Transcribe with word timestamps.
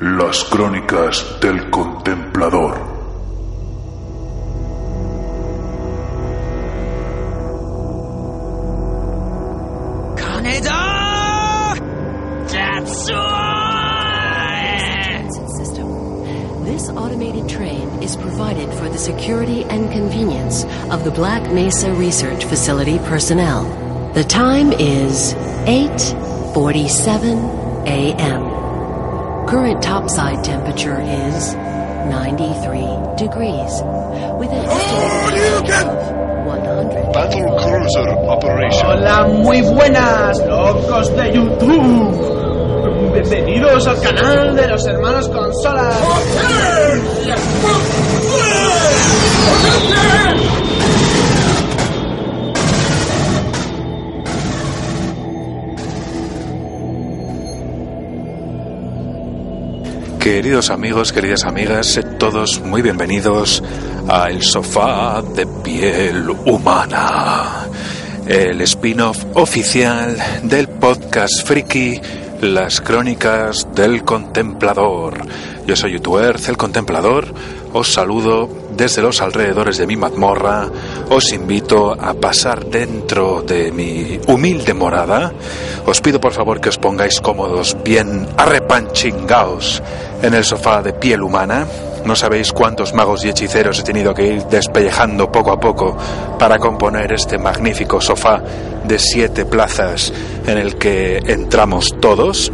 Las 0.00 0.44
crónicas 0.44 1.40
del 1.40 1.70
contemplador. 1.70 2.78
This 16.64 16.90
automated 16.90 17.48
train 17.48 17.88
is 18.00 18.14
provided 18.14 18.72
for 18.74 18.88
the 18.88 18.98
security 18.98 19.64
and 19.64 19.90
convenience 19.90 20.62
of 20.92 21.02
the 21.02 21.10
Black 21.10 21.52
Mesa 21.52 21.92
Research 21.92 22.44
Facility 22.44 23.00
personnel. 23.00 23.64
The 24.14 24.22
time 24.22 24.72
is 24.74 25.34
8:47 25.66 27.58
a.m. 27.84 28.47
Current 29.48 29.82
topside 29.82 30.44
temperature 30.44 31.00
is 31.00 31.54
93 31.54 32.84
degrees 33.16 33.80
with 34.36 34.52
an 34.52 34.62
estimated 34.68 35.64
100. 36.44 37.12
Battle 37.14 37.56
Cruiser 37.56 38.08
Operation. 38.28 38.86
Hola, 38.86 39.26
muy 39.28 39.62
buenas, 39.62 40.38
locos 40.46 41.16
de 41.16 41.32
YouTube. 41.32 43.12
Bienvenidos 43.14 43.86
al 43.86 43.98
canal 44.02 44.54
de 44.54 44.68
los 44.68 44.86
hermanos 44.86 45.26
consolas. 45.30 45.96
Queridos 60.30 60.68
amigos, 60.68 61.10
queridas 61.10 61.44
amigas, 61.44 61.86
sed 61.86 62.18
todos 62.18 62.60
muy 62.60 62.82
bienvenidos 62.82 63.62
a 64.06 64.28
El 64.28 64.42
Sofá 64.42 65.22
de 65.22 65.46
Piel 65.46 66.28
Humana, 66.28 67.66
el 68.26 68.60
spin-off 68.60 69.24
oficial 69.32 70.18
del 70.42 70.68
podcast 70.68 71.46
friki 71.46 71.98
Las 72.42 72.82
Crónicas 72.82 73.68
del 73.74 74.04
Contemplador. 74.04 75.26
Yo 75.66 75.74
soy 75.74 75.96
Utuerz, 75.96 76.50
el 76.50 76.58
Contemplador, 76.58 77.32
os 77.72 77.90
saludo 77.90 78.50
desde 78.78 79.02
los 79.02 79.20
alrededores 79.20 79.76
de 79.76 79.88
mi 79.88 79.96
mazmorra, 79.96 80.68
os 81.10 81.32
invito 81.32 81.92
a 81.92 82.14
pasar 82.14 82.64
dentro 82.66 83.42
de 83.42 83.72
mi 83.72 84.20
humilde 84.28 84.72
morada, 84.72 85.32
os 85.84 86.00
pido 86.00 86.20
por 86.20 86.32
favor 86.32 86.60
que 86.60 86.68
os 86.68 86.78
pongáis 86.78 87.20
cómodos, 87.20 87.76
bien 87.82 88.28
arrepanchingaos 88.36 89.82
en 90.22 90.32
el 90.32 90.44
sofá 90.44 90.80
de 90.80 90.92
piel 90.92 91.24
humana. 91.24 91.66
No 92.04 92.14
sabéis 92.14 92.52
cuántos 92.52 92.94
magos 92.94 93.24
y 93.24 93.30
hechiceros 93.30 93.80
he 93.80 93.82
tenido 93.82 94.14
que 94.14 94.34
ir 94.34 94.44
despellejando 94.44 95.30
poco 95.32 95.50
a 95.50 95.58
poco 95.58 95.96
para 96.38 96.58
componer 96.58 97.12
este 97.12 97.36
magnífico 97.36 98.00
sofá 98.00 98.40
de 98.84 98.98
siete 99.00 99.44
plazas 99.44 100.12
en 100.46 100.56
el 100.56 100.76
que 100.76 101.18
entramos 101.26 101.96
todos. 102.00 102.52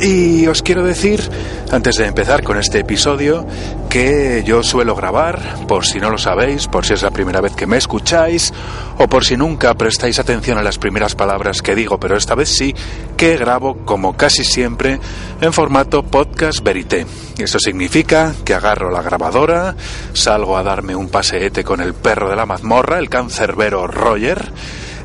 Y 0.00 0.46
os 0.46 0.62
quiero 0.62 0.84
decir, 0.84 1.22
antes 1.70 1.96
de 1.96 2.06
empezar 2.06 2.42
con 2.42 2.58
este 2.58 2.80
episodio, 2.80 3.46
que 3.88 4.42
yo 4.44 4.62
suelo 4.62 4.94
grabar, 4.94 5.66
por 5.66 5.86
si 5.86 5.98
no 5.98 6.10
lo 6.10 6.18
sabéis, 6.18 6.68
por 6.68 6.84
si 6.84 6.92
es 6.92 7.02
la 7.02 7.10
primera 7.10 7.40
vez 7.40 7.52
que 7.56 7.66
me 7.66 7.78
escucháis, 7.78 8.52
o 8.98 9.08
por 9.08 9.24
si 9.24 9.38
nunca 9.38 9.72
prestáis 9.72 10.18
atención 10.18 10.58
a 10.58 10.62
las 10.62 10.76
primeras 10.76 11.14
palabras 11.14 11.62
que 11.62 11.74
digo, 11.74 11.98
pero 11.98 12.16
esta 12.16 12.34
vez 12.34 12.50
sí, 12.50 12.74
que 13.16 13.38
grabo, 13.38 13.86
como 13.86 14.18
casi 14.18 14.44
siempre, 14.44 15.00
en 15.40 15.52
formato 15.54 16.02
podcast 16.02 16.62
verité. 16.62 17.06
Esto 17.38 17.58
significa 17.58 18.34
que 18.44 18.52
agarro 18.52 18.90
la 18.90 19.00
grabadora, 19.00 19.76
salgo 20.12 20.58
a 20.58 20.62
darme 20.62 20.94
un 20.94 21.08
paseete 21.08 21.64
con 21.64 21.80
el 21.80 21.94
perro 21.94 22.28
de 22.28 22.36
la 22.36 22.44
mazmorra, 22.44 22.98
el 22.98 23.08
cancerbero 23.08 23.86
Roger, 23.86 24.52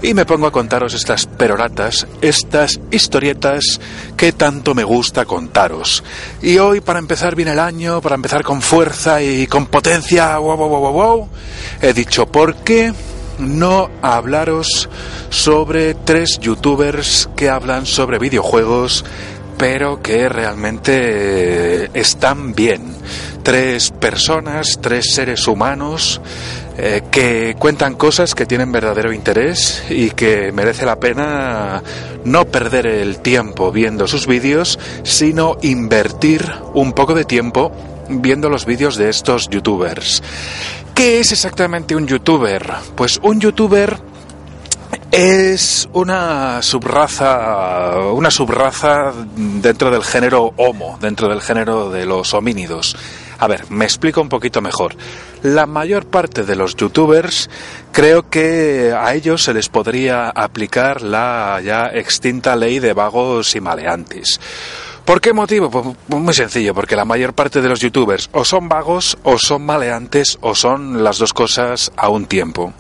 y 0.02 0.14
me 0.14 0.26
pongo 0.26 0.48
a 0.48 0.52
contaros 0.52 0.94
estas 0.94 1.26
peroratas, 1.28 2.08
estas 2.22 2.80
historietas 2.90 3.80
que 4.18 4.32
tanto 4.32 4.74
me 4.74 4.84
gusta 4.84 5.26
contaros. 5.26 6.04
Y 6.42 6.58
hoy, 6.58 6.82
para 6.82 7.00
empezar 7.00 7.36
bien 7.36 7.50
el 7.50 7.60
año, 7.60 8.02
para 8.02 8.16
empezar 8.16 8.44
con 8.44 8.62
fuerza 8.62 9.22
y 9.22 9.48
con 9.48 9.68
potencia, 9.68 10.38
wow, 10.38 10.58
wow, 10.58 10.70
wow, 10.70 10.94
wow, 10.94 11.30
he 11.82 11.94
dicho, 11.94 12.26
¿por 12.26 12.56
qué 12.58 12.94
no 13.40 13.90
hablaros 14.02 14.90
sobre 15.30 15.94
tres 15.94 16.40
youtubers 16.40 17.30
que 17.36 17.50
hablan 17.50 17.86
sobre 17.86 18.20
videojuegos? 18.20 19.06
pero 19.62 20.02
que 20.02 20.28
realmente 20.28 21.92
están 21.94 22.56
bien. 22.56 22.82
Tres 23.44 23.92
personas, 23.92 24.80
tres 24.82 25.14
seres 25.14 25.48
humanos 25.48 26.20
eh, 26.78 27.04
que 27.12 27.56
cuentan 27.60 27.96
cosas 27.96 28.34
que 28.34 28.46
tienen 28.46 28.72
verdadero 28.72 29.12
interés 29.12 29.84
y 29.90 30.12
que 30.12 30.52
merece 30.52 30.86
la 30.86 31.00
pena 31.00 31.84
no 32.24 32.46
perder 32.46 32.88
el 32.88 33.20
tiempo 33.20 33.72
viendo 33.72 34.08
sus 34.08 34.26
vídeos, 34.28 34.80
sino 35.04 35.58
invertir 35.62 36.50
un 36.74 36.94
poco 36.94 37.14
de 37.14 37.26
tiempo 37.26 37.72
viendo 38.10 38.50
los 38.50 38.66
vídeos 38.66 38.96
de 38.96 39.10
estos 39.10 39.50
youtubers. 39.50 40.24
¿Qué 40.96 41.20
es 41.20 41.32
exactamente 41.32 41.96
un 41.96 42.08
youtuber? 42.08 42.66
Pues 42.96 43.20
un 43.24 43.40
youtuber 43.40 43.98
es 45.12 45.90
una 45.94 46.62
subraza, 46.62 47.98
una 48.14 48.32
subraza 48.32 49.12
dentro 49.36 49.92
del 49.92 50.04
género 50.04 50.54
Homo, 50.58 50.98
dentro 51.02 51.28
del 51.28 51.42
género 51.42 51.90
de 51.90 52.06
los 52.06 52.34
homínidos. 52.34 52.96
A 53.42 53.48
ver, 53.48 53.72
me 53.72 53.86
explico 53.86 54.22
un 54.22 54.30
poquito 54.30 54.62
mejor. 54.62 54.96
La 55.42 55.66
mayor 55.66 56.06
parte 56.06 56.44
de 56.44 56.56
los 56.56 56.76
youtubers 56.76 57.50
creo 57.92 58.30
que 58.30 58.94
a 58.96 59.16
ellos 59.16 59.42
se 59.42 59.56
les 59.56 59.68
podría 59.68 60.30
aplicar 60.30 61.02
la 61.02 61.60
ya 61.66 61.88
extinta 61.88 62.56
ley 62.56 62.78
de 62.78 62.94
vagos 62.94 63.56
y 63.56 63.60
maleantes. 63.60 64.40
¿Por 65.06 65.22
qué 65.22 65.34
motivo? 65.34 65.72
Pues 65.72 65.88
muy 66.08 66.36
sencillo, 66.36 66.76
porque 66.76 66.96
la 66.96 67.04
mayor 67.04 67.34
parte 67.34 67.64
de 67.64 67.70
los 67.70 67.80
youtubers 67.80 68.30
o 68.32 68.46
son 68.46 68.70
vagos 68.70 69.18
o 69.24 69.40
son 69.40 69.66
maleantes 69.66 70.38
o 70.42 70.54
son 70.54 71.04
las 71.04 71.18
dos 71.18 71.34
cosas 71.34 71.92
a 71.98 72.10
un 72.10 72.28
tiempo. 72.28 72.76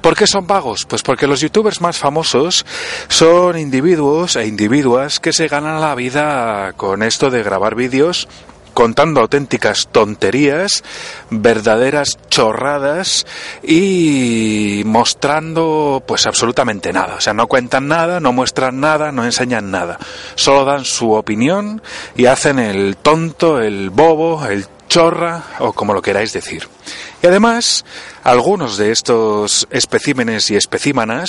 ¿Por 0.00 0.16
qué 0.16 0.26
son 0.26 0.46
vagos? 0.46 0.86
Pues 0.86 1.02
porque 1.02 1.26
los 1.26 1.42
youtubers 1.42 1.82
más 1.82 1.98
famosos 1.98 2.64
son 3.08 3.58
individuos 3.58 4.36
e 4.36 4.46
individuas 4.46 5.20
que 5.20 5.34
se 5.34 5.48
ganan 5.48 5.82
la 5.82 5.94
vida 5.94 6.72
con 6.78 7.02
esto 7.02 7.28
de 7.28 7.42
grabar 7.42 7.74
vídeos 7.74 8.26
contando 8.78 9.20
auténticas 9.20 9.88
tonterías, 9.90 10.84
verdaderas 11.30 12.16
chorradas 12.30 13.26
y 13.60 14.82
mostrando 14.86 16.00
pues 16.06 16.28
absolutamente 16.28 16.92
nada. 16.92 17.16
O 17.16 17.20
sea, 17.20 17.34
no 17.34 17.48
cuentan 17.48 17.88
nada, 17.88 18.20
no 18.20 18.32
muestran 18.32 18.78
nada, 18.78 19.10
no 19.10 19.24
enseñan 19.24 19.72
nada. 19.72 19.98
Solo 20.36 20.64
dan 20.64 20.84
su 20.84 21.10
opinión 21.10 21.82
y 22.14 22.26
hacen 22.26 22.60
el 22.60 22.96
tonto, 22.98 23.60
el 23.60 23.90
bobo, 23.90 24.46
el 24.46 24.68
chorra 24.86 25.42
o 25.58 25.72
como 25.72 25.92
lo 25.92 26.00
queráis 26.00 26.32
decir. 26.32 26.68
Y 27.20 27.26
además, 27.26 27.84
algunos 28.22 28.76
de 28.76 28.92
estos 28.92 29.66
especímenes 29.72 30.52
y 30.52 30.56
especímanas, 30.56 31.26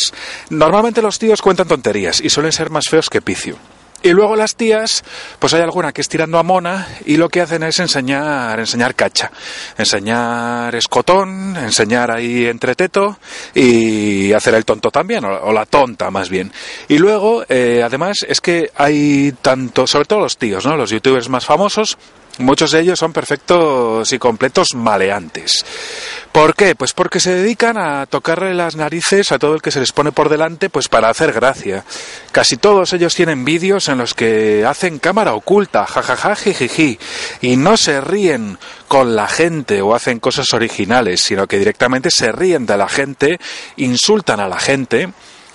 normalmente 0.51 1.01
los 1.01 1.17
tíos 1.17 1.41
cuentan 1.41 1.67
tonterías 1.67 2.21
y 2.21 2.29
suelen 2.29 2.51
ser 2.51 2.69
más 2.69 2.85
feos 2.87 3.09
que 3.09 3.23
picio. 3.23 3.57
Y 4.01 4.11
luego 4.11 4.37
las 4.37 4.55
tías, 4.55 5.03
pues 5.39 5.53
hay 5.53 5.61
alguna 5.61 5.91
que 5.91 5.99
es 5.99 6.07
tirando 6.07 6.37
a 6.37 6.43
mona 6.43 6.87
y 7.05 7.17
lo 7.17 7.27
que 7.27 7.41
hacen 7.41 7.63
es 7.63 7.79
enseñar, 7.79 8.57
enseñar 8.57 8.95
cacha, 8.95 9.29
enseñar 9.77 10.73
escotón, 10.73 11.57
enseñar 11.57 12.09
ahí 12.09 12.45
entreteto 12.45 13.19
y 13.53 14.31
hacer 14.31 14.53
el 14.53 14.63
tonto 14.63 14.89
también, 14.89 15.25
o, 15.25 15.51
la 15.51 15.65
tonta 15.65 16.11
más 16.11 16.29
bien. 16.29 16.51
Y 16.87 16.97
luego, 16.97 17.43
eh, 17.49 17.81
además, 17.83 18.25
es 18.27 18.39
que 18.39 18.71
hay 18.75 19.33
tanto, 19.41 19.85
sobre 19.85 20.05
todo 20.05 20.19
los 20.21 20.37
tíos, 20.37 20.65
¿no? 20.65 20.77
Los 20.77 20.91
youtubers 20.91 21.27
más 21.27 21.45
famosos, 21.45 21.97
Muchos 22.39 22.71
de 22.71 22.79
ellos 22.79 22.97
son 22.97 23.11
perfectos 23.11 24.13
y 24.13 24.17
completos 24.17 24.69
maleantes. 24.73 25.65
¿Por 26.31 26.55
qué? 26.55 26.73
Pues 26.73 26.93
porque 26.93 27.19
se 27.19 27.35
dedican 27.35 27.77
a 27.77 28.05
tocarle 28.05 28.53
las 28.53 28.77
narices 28.77 29.33
a 29.33 29.39
todo 29.39 29.55
el 29.55 29.61
que 29.61 29.71
se 29.71 29.81
les 29.81 29.91
pone 29.91 30.13
por 30.13 30.29
delante, 30.29 30.69
pues 30.69 30.87
para 30.87 31.09
hacer 31.09 31.33
gracia. 31.33 31.83
Casi 32.31 32.55
todos 32.55 32.93
ellos 32.93 33.13
tienen 33.13 33.43
vídeos 33.43 33.89
en 33.89 33.97
los 33.97 34.13
que 34.13 34.65
hacen 34.65 34.99
cámara 34.99 35.33
oculta, 35.33 35.85
jajaja, 35.85 36.35
jijiji, 36.35 36.97
y 37.41 37.57
no 37.57 37.75
se 37.75 37.99
ríen 37.99 38.57
con 38.87 39.17
la 39.17 39.27
gente 39.27 39.81
o 39.81 39.93
hacen 39.93 40.19
cosas 40.19 40.53
originales, 40.53 41.19
sino 41.19 41.45
que 41.45 41.59
directamente 41.59 42.09
se 42.09 42.31
ríen 42.31 42.65
de 42.65 42.77
la 42.77 42.87
gente, 42.87 43.37
insultan 43.75 44.39
a 44.39 44.47
la 44.47 44.59
gente, 44.59 45.09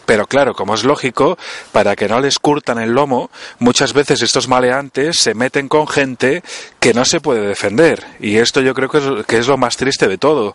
pero 0.07 0.27
claro, 0.27 0.55
como 0.55 0.75
es 0.75 0.85
lógico, 0.85 1.39
para 1.73 1.97
que 1.97 2.09
no 2.09 2.21
les 2.21 2.39
curtan 2.39 2.79
el 2.79 2.93
lomo, 2.93 3.31
muchas 3.59 3.93
veces 3.93 4.23
estos 4.23 4.49
maleantes 4.49 5.19
se 5.19 5.35
meten 5.35 5.69
con 5.69 5.87
gente 5.87 6.43
que 6.81 6.95
no 6.95 7.05
se 7.05 7.21
puede 7.21 7.47
defender. 7.47 8.05
Y 8.21 8.37
esto 8.37 8.61
yo 8.61 8.75
creo 8.75 8.89
que 8.89 8.99
es, 8.99 9.27
que 9.27 9.39
es 9.39 9.47
lo 9.47 9.57
más 9.57 9.77
triste 9.77 10.09
de 10.09 10.19
todo. 10.19 10.55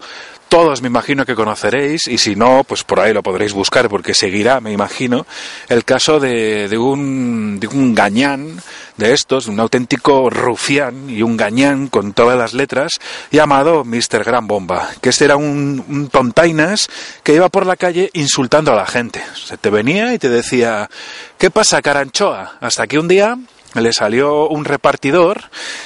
Todos 0.49 0.81
me 0.81 0.87
imagino 0.87 1.25
que 1.25 1.35
conoceréis 1.35 2.07
y 2.07 2.17
si 2.17 2.35
no, 2.35 2.63
pues 2.67 2.83
por 2.83 2.99
ahí 2.99 3.13
lo 3.13 3.23
podréis 3.23 3.53
buscar 3.53 3.87
porque 3.87 4.15
seguirá, 4.15 4.59
me 4.59 4.71
imagino, 4.71 5.25
el 5.69 5.85
caso 5.85 6.19
de, 6.19 6.67
de, 6.67 6.77
un, 6.77 7.59
de 7.59 7.67
un 7.67 7.93
gañán 7.93 8.59
de 8.97 9.13
estos, 9.13 9.47
un 9.47 9.59
auténtico 9.59 10.29
rufián 10.29 11.09
y 11.09 11.21
un 11.21 11.37
gañán 11.37 11.87
con 11.87 12.13
todas 12.13 12.37
las 12.37 12.53
letras, 12.53 12.93
llamado 13.31 13.85
Mr. 13.85 14.23
Gran 14.25 14.47
Bomba, 14.47 14.89
que 15.01 15.09
este 15.09 15.25
era 15.25 15.37
un, 15.37 15.85
un 15.87 16.09
tontainas 16.09 16.89
que 17.23 17.35
iba 17.35 17.47
por 17.49 17.65
la 17.65 17.77
calle 17.77 18.09
insultando 18.13 18.73
a 18.73 18.75
la 18.75 18.87
gente. 18.87 19.21
Se 19.35 19.57
te 19.57 19.69
venía 19.69 20.13
y 20.13 20.19
te 20.19 20.29
decía, 20.29 20.89
¿qué 21.37 21.51
pasa, 21.51 21.81
caranchoa? 21.81 22.57
Hasta 22.59 22.87
que 22.87 22.99
un 22.99 23.07
día 23.07 23.37
le 23.75 23.93
salió 23.93 24.47
un 24.47 24.65
repartidor, 24.65 25.43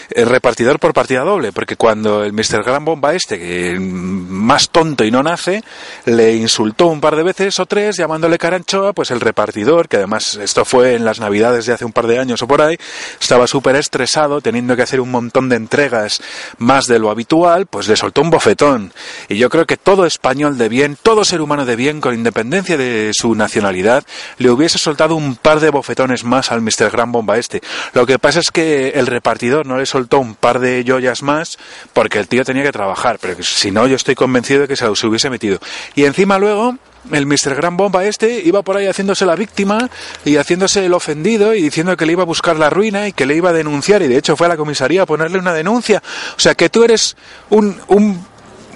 el 0.10 0.28
repartidor 0.28 0.80
por 0.80 0.94
partida 0.94 1.22
doble, 1.22 1.52
porque 1.52 1.76
cuando 1.76 2.24
el 2.24 2.34
Mr. 2.34 2.64
Gran 2.64 2.86
Bomba 2.86 3.14
este, 3.14 3.40
que 3.40 3.78
más 3.80 4.70
tonto 4.70 5.04
y 5.04 5.12
no 5.12 5.24
nace, 5.24 5.64
le 6.06 6.36
insultó 6.36 6.88
un 6.88 7.02
par 7.02 7.16
de 7.16 7.24
veces 7.24 7.60
o 7.60 7.66
tres 7.66 7.98
llamándole 7.98 8.38
caranchoa, 8.38 8.94
pues 8.94 9.12
el 9.12 9.20
repartidor, 9.20 9.88
que 9.88 9.98
además 9.98 10.36
esto 10.36 10.66
fue 10.66 10.96
en 10.96 11.06
las 11.06 11.20
navidades 11.20 11.66
de 11.66 11.74
hace 11.74 11.86
un 11.86 11.92
par 11.92 12.08
de 12.08 12.20
años 12.20 12.42
o 12.42 12.48
por 12.48 12.62
ahí, 12.62 12.78
estaba 13.20 13.48
súper 13.48 13.76
estresado, 13.76 14.42
teniendo 14.42 14.76
que 14.76 14.82
hacer 14.82 15.02
un 15.02 15.12
montón 15.12 15.50
de 15.50 15.56
entregas 15.56 16.22
más 16.58 16.88
de 16.88 17.00
lo 17.00 17.10
habitual, 17.10 17.66
pues 17.66 17.88
le 17.88 17.96
soltó 17.96 18.22
un 18.22 18.30
bofetón. 18.30 18.94
Y 19.30 19.38
yo 19.38 19.50
creo 19.50 19.66
que 19.66 19.78
todo 19.78 20.06
español 20.06 20.58
de 20.58 20.70
bien, 20.70 20.98
todo 21.02 21.26
ser 21.26 21.42
humano 21.42 21.66
de 21.66 21.76
bien, 21.76 22.02
con 22.02 22.14
independencia 22.14 22.78
de 22.78 23.12
su 23.14 23.36
nacionalidad, 23.36 24.04
le 24.38 24.50
hubiese 24.50 24.78
soltado 24.78 25.16
un 25.16 25.36
par 25.36 25.60
de 25.60 25.70
bofetones 25.70 26.24
más 26.24 26.52
al 26.52 26.62
Mr. 26.62 26.90
Gran 26.92 27.12
Bomba 27.12 27.38
este. 27.38 27.62
Lo 27.94 28.06
que 28.06 28.20
pasa 28.20 28.40
es 28.40 28.52
que 28.52 28.90
el 28.90 29.08
repartidor 29.08 29.66
no 29.66 29.78
le 29.78 29.86
soltó 29.86 30.20
un 30.20 30.36
par 30.36 30.60
de 30.60 30.84
joyas 30.86 31.24
más 31.24 31.58
porque 31.94 32.20
el 32.20 32.28
tío 32.28 32.44
tenía 32.44 32.64
que 32.64 32.72
trabajar, 32.72 33.20
pero 33.20 33.42
si 33.44 33.72
no 33.72 33.88
yo 33.88 33.96
estoy 33.96 34.16
convencido 34.16 34.62
de 34.62 34.68
que 34.68 34.76
se 34.76 34.86
los 34.86 35.04
hubiese 35.04 35.30
metido. 35.30 35.60
Y 35.96 36.06
encima 36.06 36.40
luego 36.40 36.78
el 37.12 37.26
Mr. 37.26 37.56
Gran 37.56 37.76
Bomba 37.76 38.06
este 38.06 38.40
iba 38.40 38.62
por 38.62 38.78
ahí 38.78 38.88
haciéndose 38.88 39.26
la 39.26 39.36
víctima 39.36 39.90
y 40.24 40.38
haciéndose 40.38 40.86
el 40.86 40.94
ofendido 40.94 41.54
y 41.54 41.62
diciendo 41.62 41.98
que 41.98 42.06
le 42.06 42.14
iba 42.14 42.24
a 42.24 42.26
buscar 42.26 42.58
la 42.58 42.70
ruina 42.70 43.08
y 43.08 43.14
que 43.14 43.26
le 43.26 43.36
iba 43.36 43.50
a 43.50 43.54
denunciar 43.54 44.02
y 44.02 44.08
de 44.08 44.18
hecho 44.18 44.36
fue 44.36 44.48
a 44.48 44.50
la 44.50 44.58
comisaría 44.58 45.04
a 45.04 45.06
ponerle 45.06 45.38
una 45.38 45.54
denuncia. 45.54 46.02
O 46.38 46.40
sea 46.40 46.56
que 46.56 46.70
tú 46.70 46.84
eres 46.84 47.16
un, 47.50 47.78
un, 47.88 48.26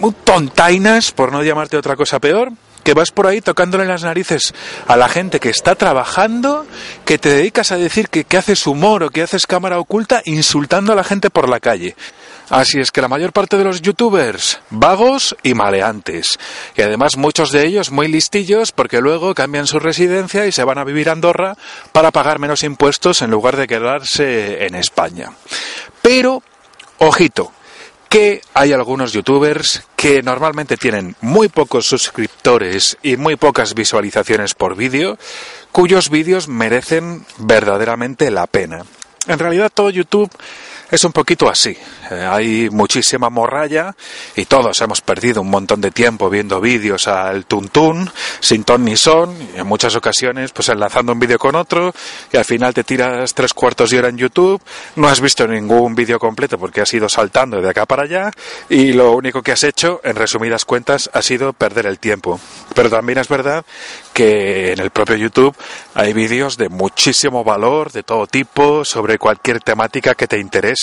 un 0.01 0.13
tontainas, 0.13 1.11
por 1.11 1.31
no 1.31 1.43
llamarte 1.43 1.77
otra 1.77 1.95
cosa 1.95 2.19
peor, 2.19 2.51
que 2.87 2.93
vas 2.93 3.11
por 3.11 3.27
ahí 3.27 3.41
tocándole 3.41 3.83
las 3.83 4.03
narices 4.03 4.53
a 4.87 4.95
la 4.95 5.09
gente 5.09 5.41
que 5.41 5.49
está 5.49 5.75
trabajando, 5.75 6.65
que 7.03 7.17
te 7.17 7.27
dedicas 7.27 7.73
a 7.73 7.77
decir 7.77 8.07
que, 8.07 8.25
haces 8.37 8.65
humor 8.65 9.03
o 9.03 9.09
que 9.09 9.23
haces 9.23 9.45
cámara 9.45 9.77
oculta 9.77 10.21
insultando 10.23 10.93
a 10.93 10.95
la 10.95 11.03
gente 11.03 11.29
por 11.29 11.49
la 11.49 11.59
calle. 11.59 11.97
Así 12.49 12.79
es 12.79 12.93
que 12.93 13.01
la 13.01 13.09
mayor 13.09 13.33
parte 13.33 13.57
de 13.57 13.65
los 13.65 13.81
youtubers, 13.81 14.61
vagos 14.69 15.35
y 15.43 15.53
maleantes. 15.53 16.39
Y 16.77 16.81
además 16.81 17.17
muchos 17.17 17.51
de 17.51 17.65
ellos 17.65 17.91
muy 17.91 18.07
listillos 18.07 18.71
porque 18.71 19.01
luego 19.01 19.35
cambian 19.35 19.67
su 19.67 19.79
residencia 19.79 20.47
y 20.47 20.53
se 20.53 20.63
van 20.63 20.77
a 20.77 20.85
vivir 20.85 21.09
a 21.09 21.11
Andorra 21.11 21.57
para 21.91 22.11
pagar 22.11 22.39
menos 22.39 22.63
impuestos 22.63 23.21
en 23.21 23.31
lugar 23.31 23.57
de 23.57 23.67
quedarse 23.67 24.65
en 24.65 24.75
España. 24.75 25.33
Pero, 26.01 26.41
ojito, 26.99 27.51
que 28.09 28.41
hay 28.53 28.73
algunos 28.73 29.13
youtubers 29.13 29.83
que 29.95 30.21
normalmente 30.23 30.77
tienen 30.77 31.15
muy 31.21 31.49
pocos 31.49 31.85
suscriptores 31.87 32.97
y 33.03 33.17
muy 33.17 33.35
pocas 33.35 33.73
visualizaciones 33.73 34.53
por 34.53 34.75
vídeo, 34.75 35.17
cuyos 35.71 36.09
vídeos 36.09 36.47
merecen 36.47 37.25
verdaderamente 37.37 38.31
la 38.31 38.47
pena. 38.47 38.83
En 39.27 39.39
realidad 39.39 39.71
todo 39.73 39.89
YouTube 39.89 40.31
es 40.89 41.03
un 41.03 41.11
poquito 41.11 41.49
así. 41.49 41.75
Eh, 42.11 42.27
hay 42.29 42.69
muchísima 42.69 43.29
morralla 43.29 43.95
y 44.35 44.45
todos 44.45 44.79
hemos 44.81 45.01
perdido 45.01 45.41
un 45.41 45.49
montón 45.49 45.81
de 45.81 45.91
tiempo 45.91 46.29
viendo 46.29 46.61
vídeos 46.61 47.07
al 47.07 47.45
tuntún, 47.45 48.09
sin 48.39 48.63
ton 48.63 48.85
ni 48.85 48.95
son, 48.95 49.35
y 49.55 49.59
en 49.59 49.67
muchas 49.67 49.95
ocasiones 49.95 50.51
pues 50.51 50.69
enlazando 50.69 51.11
un 51.11 51.19
vídeo 51.19 51.37
con 51.37 51.55
otro 51.55 51.93
y 52.31 52.37
al 52.37 52.45
final 52.45 52.73
te 52.73 52.83
tiras 52.83 53.33
tres 53.33 53.53
cuartos 53.53 53.89
de 53.89 53.99
hora 53.99 54.09
en 54.09 54.17
YouTube, 54.17 54.61
no 54.95 55.07
has 55.07 55.19
visto 55.19 55.47
ningún 55.47 55.95
vídeo 55.95 56.19
completo 56.19 56.57
porque 56.57 56.81
has 56.81 56.93
ido 56.93 57.09
saltando 57.09 57.61
de 57.61 57.69
acá 57.69 57.85
para 57.85 58.03
allá 58.03 58.31
y 58.69 58.93
lo 58.93 59.11
único 59.11 59.41
que 59.41 59.51
has 59.51 59.63
hecho, 59.63 60.01
en 60.03 60.15
resumidas 60.15 60.65
cuentas, 60.65 61.09
ha 61.13 61.21
sido 61.21 61.53
perder 61.53 61.85
el 61.85 61.99
tiempo. 61.99 62.39
Pero 62.73 62.89
también 62.89 63.19
es 63.19 63.27
verdad 63.27 63.65
que 64.13 64.73
en 64.73 64.79
el 64.79 64.91
propio 64.91 65.15
YouTube 65.15 65.55
hay 65.93 66.13
vídeos 66.13 66.57
de 66.57 66.69
muchísimo 66.69 67.43
valor, 67.43 67.91
de 67.91 68.03
todo 68.03 68.27
tipo, 68.27 68.85
sobre 68.85 69.17
cualquier 69.17 69.61
temática 69.61 70.15
que 70.15 70.27
te 70.27 70.39
interese, 70.39 70.76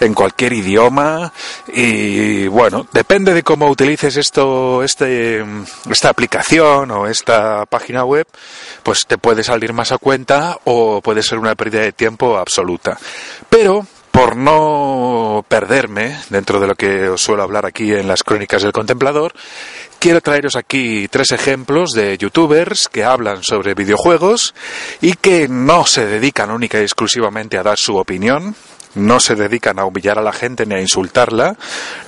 en 0.00 0.14
cualquier 0.14 0.52
idioma 0.52 1.32
y 1.68 2.46
bueno, 2.48 2.86
depende 2.92 3.34
de 3.34 3.42
cómo 3.42 3.68
utilices 3.68 4.16
esto, 4.16 4.82
este, 4.82 5.44
esta 5.90 6.08
aplicación 6.08 6.90
o 6.90 7.06
esta 7.06 7.66
página 7.66 8.04
web, 8.04 8.26
pues 8.82 9.06
te 9.06 9.18
puede 9.18 9.42
salir 9.42 9.72
más 9.72 9.92
a 9.92 9.98
cuenta 9.98 10.58
o 10.64 11.00
puede 11.00 11.22
ser 11.22 11.38
una 11.38 11.54
pérdida 11.54 11.82
de 11.82 11.92
tiempo 11.92 12.38
absoluta. 12.38 12.98
Pero 13.48 13.86
por 14.10 14.36
no 14.36 15.44
perderme 15.48 16.18
dentro 16.30 16.60
de 16.60 16.66
lo 16.66 16.74
que 16.74 17.08
os 17.08 17.20
suelo 17.20 17.42
hablar 17.42 17.64
aquí 17.64 17.92
en 17.92 18.08
las 18.08 18.24
crónicas 18.24 18.62
del 18.62 18.72
contemplador, 18.72 19.32
quiero 19.98 20.20
traeros 20.20 20.56
aquí 20.56 21.08
tres 21.08 21.30
ejemplos 21.30 21.92
de 21.92 22.18
youtubers 22.18 22.88
que 22.88 23.04
hablan 23.04 23.42
sobre 23.42 23.74
videojuegos 23.74 24.54
y 25.00 25.14
que 25.14 25.48
no 25.48 25.86
se 25.86 26.06
dedican 26.06 26.50
única 26.50 26.78
y 26.80 26.82
exclusivamente 26.82 27.56
a 27.56 27.62
dar 27.62 27.78
su 27.78 27.96
opinión, 27.96 28.56
no 28.94 29.20
se 29.20 29.34
dedican 29.34 29.78
a 29.78 29.84
humillar 29.84 30.18
a 30.18 30.22
la 30.22 30.32
gente 30.32 30.66
ni 30.66 30.74
a 30.74 30.80
insultarla, 30.80 31.56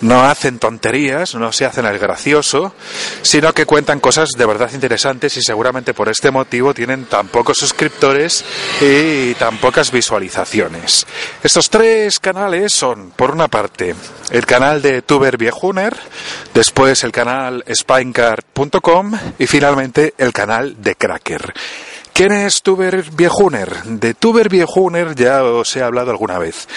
no 0.00 0.24
hacen 0.24 0.58
tonterías, 0.58 1.34
no 1.34 1.52
se 1.52 1.64
hacen 1.64 1.86
el 1.86 1.98
gracioso, 1.98 2.74
sino 3.22 3.52
que 3.52 3.66
cuentan 3.66 4.00
cosas 4.00 4.30
de 4.30 4.46
verdad 4.46 4.70
interesantes 4.72 5.36
y 5.36 5.42
seguramente 5.42 5.94
por 5.94 6.08
este 6.08 6.30
motivo 6.30 6.74
tienen 6.74 7.04
tan 7.04 7.28
pocos 7.28 7.58
suscriptores 7.58 8.44
y 8.80 9.34
tan 9.34 9.58
pocas 9.58 9.90
visualizaciones. 9.92 11.06
Estos 11.42 11.70
tres 11.70 12.18
canales 12.18 12.72
son, 12.72 13.10
por 13.10 13.30
una 13.30 13.48
parte, 13.48 13.94
el 14.30 14.46
canal 14.46 14.82
de 14.82 15.02
Tuber 15.02 15.36
Viejuner, 15.36 15.96
después 16.54 17.04
el 17.04 17.12
canal 17.12 17.64
spinecard.com 17.72 19.12
y 19.38 19.46
finalmente 19.46 20.14
el 20.18 20.32
canal 20.32 20.82
de 20.82 20.94
Cracker. 20.94 21.54
¿Quién 22.12 22.32
es 22.32 22.62
Tuber 22.62 23.02
Viejuner? 23.10 23.84
De 23.84 24.12
Tuber 24.12 24.50
Viejuner 24.50 25.14
ya 25.14 25.42
os 25.42 25.74
he 25.76 25.82
hablado 25.82 26.10
alguna 26.10 26.38
vez. 26.38 26.68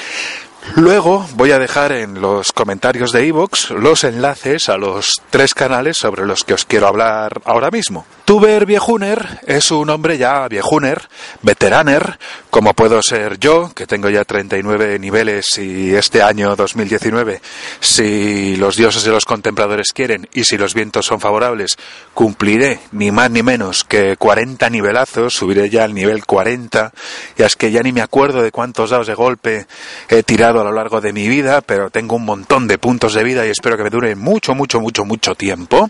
Luego 0.74 1.26
voy 1.36 1.52
a 1.52 1.60
dejar 1.60 1.92
en 1.94 2.20
los 2.20 2.52
comentarios 2.52 3.12
de 3.12 3.26
iVoox 3.28 3.70
los 3.72 4.04
enlaces 4.04 4.68
a 4.68 4.78
los 4.78 5.22
tres 5.30 5.54
canales 5.54 5.98
sobre 5.98 6.26
los 6.26 6.44
que 6.44 6.54
os 6.54 6.66
quiero 6.66 6.88
hablar 6.88 7.42
ahora 7.46 7.72
mismo. 7.72 8.06
Tuber 8.26 8.66
Viejuner 8.66 9.40
es 9.46 9.70
un 9.70 9.90
hombre 9.90 10.18
ya 10.18 10.48
viejuner, 10.48 11.08
veteraner, 11.44 12.18
como 12.50 12.74
puedo 12.74 13.02
ser 13.02 13.38
yo, 13.40 13.72
que 13.74 13.86
tengo 13.86 14.10
ya 14.10 14.26
39 14.26 14.98
niveles 14.98 15.46
y 15.60 15.94
este 15.94 16.24
año 16.24 16.56
2019, 16.56 17.42
si 17.80 18.56
los 18.56 18.76
dioses 18.76 19.04
de 19.04 19.12
los 19.12 19.26
contempladores 19.26 19.94
quieren 19.94 20.28
y 20.34 20.44
si 20.46 20.58
los 20.58 20.74
vientos 20.74 21.06
son 21.06 21.22
favorables, 21.22 21.78
cumpliré 22.14 22.80
ni 22.92 23.12
más 23.12 23.30
ni 23.30 23.44
menos 23.44 23.84
que 23.84 24.18
40 24.18 24.70
nivelazos, 24.72 25.36
subiré 25.36 25.70
ya 25.70 25.84
al 25.84 25.94
nivel 25.94 26.26
40, 26.26 26.92
y 27.38 27.44
es 27.44 27.56
que 27.56 27.72
ya 27.72 27.84
ni 27.84 27.92
me 27.92 28.02
acuerdo 28.02 28.42
de 28.42 28.52
cuántos 28.52 28.90
dados 28.90 29.08
de 29.08 29.14
golpe 29.14 29.68
he 30.10 30.24
tirado 30.24 30.55
a 30.62 30.64
lo 30.64 30.72
largo 30.72 31.02
de 31.02 31.14
mi 31.14 31.28
vida, 31.28 31.62
pero 31.62 31.90
tengo 31.90 32.16
un 32.16 32.26
montón 32.26 32.68
de 32.68 32.78
puntos 32.78 33.14
de 33.14 33.24
vida 33.24 33.46
y 33.46 33.50
espero 33.50 33.78
que 33.78 33.84
me 33.84 33.90
dure 33.90 34.16
mucho, 34.16 34.56
mucho, 34.56 34.80
mucho, 34.80 35.06
mucho 35.06 35.36
tiempo. 35.36 35.90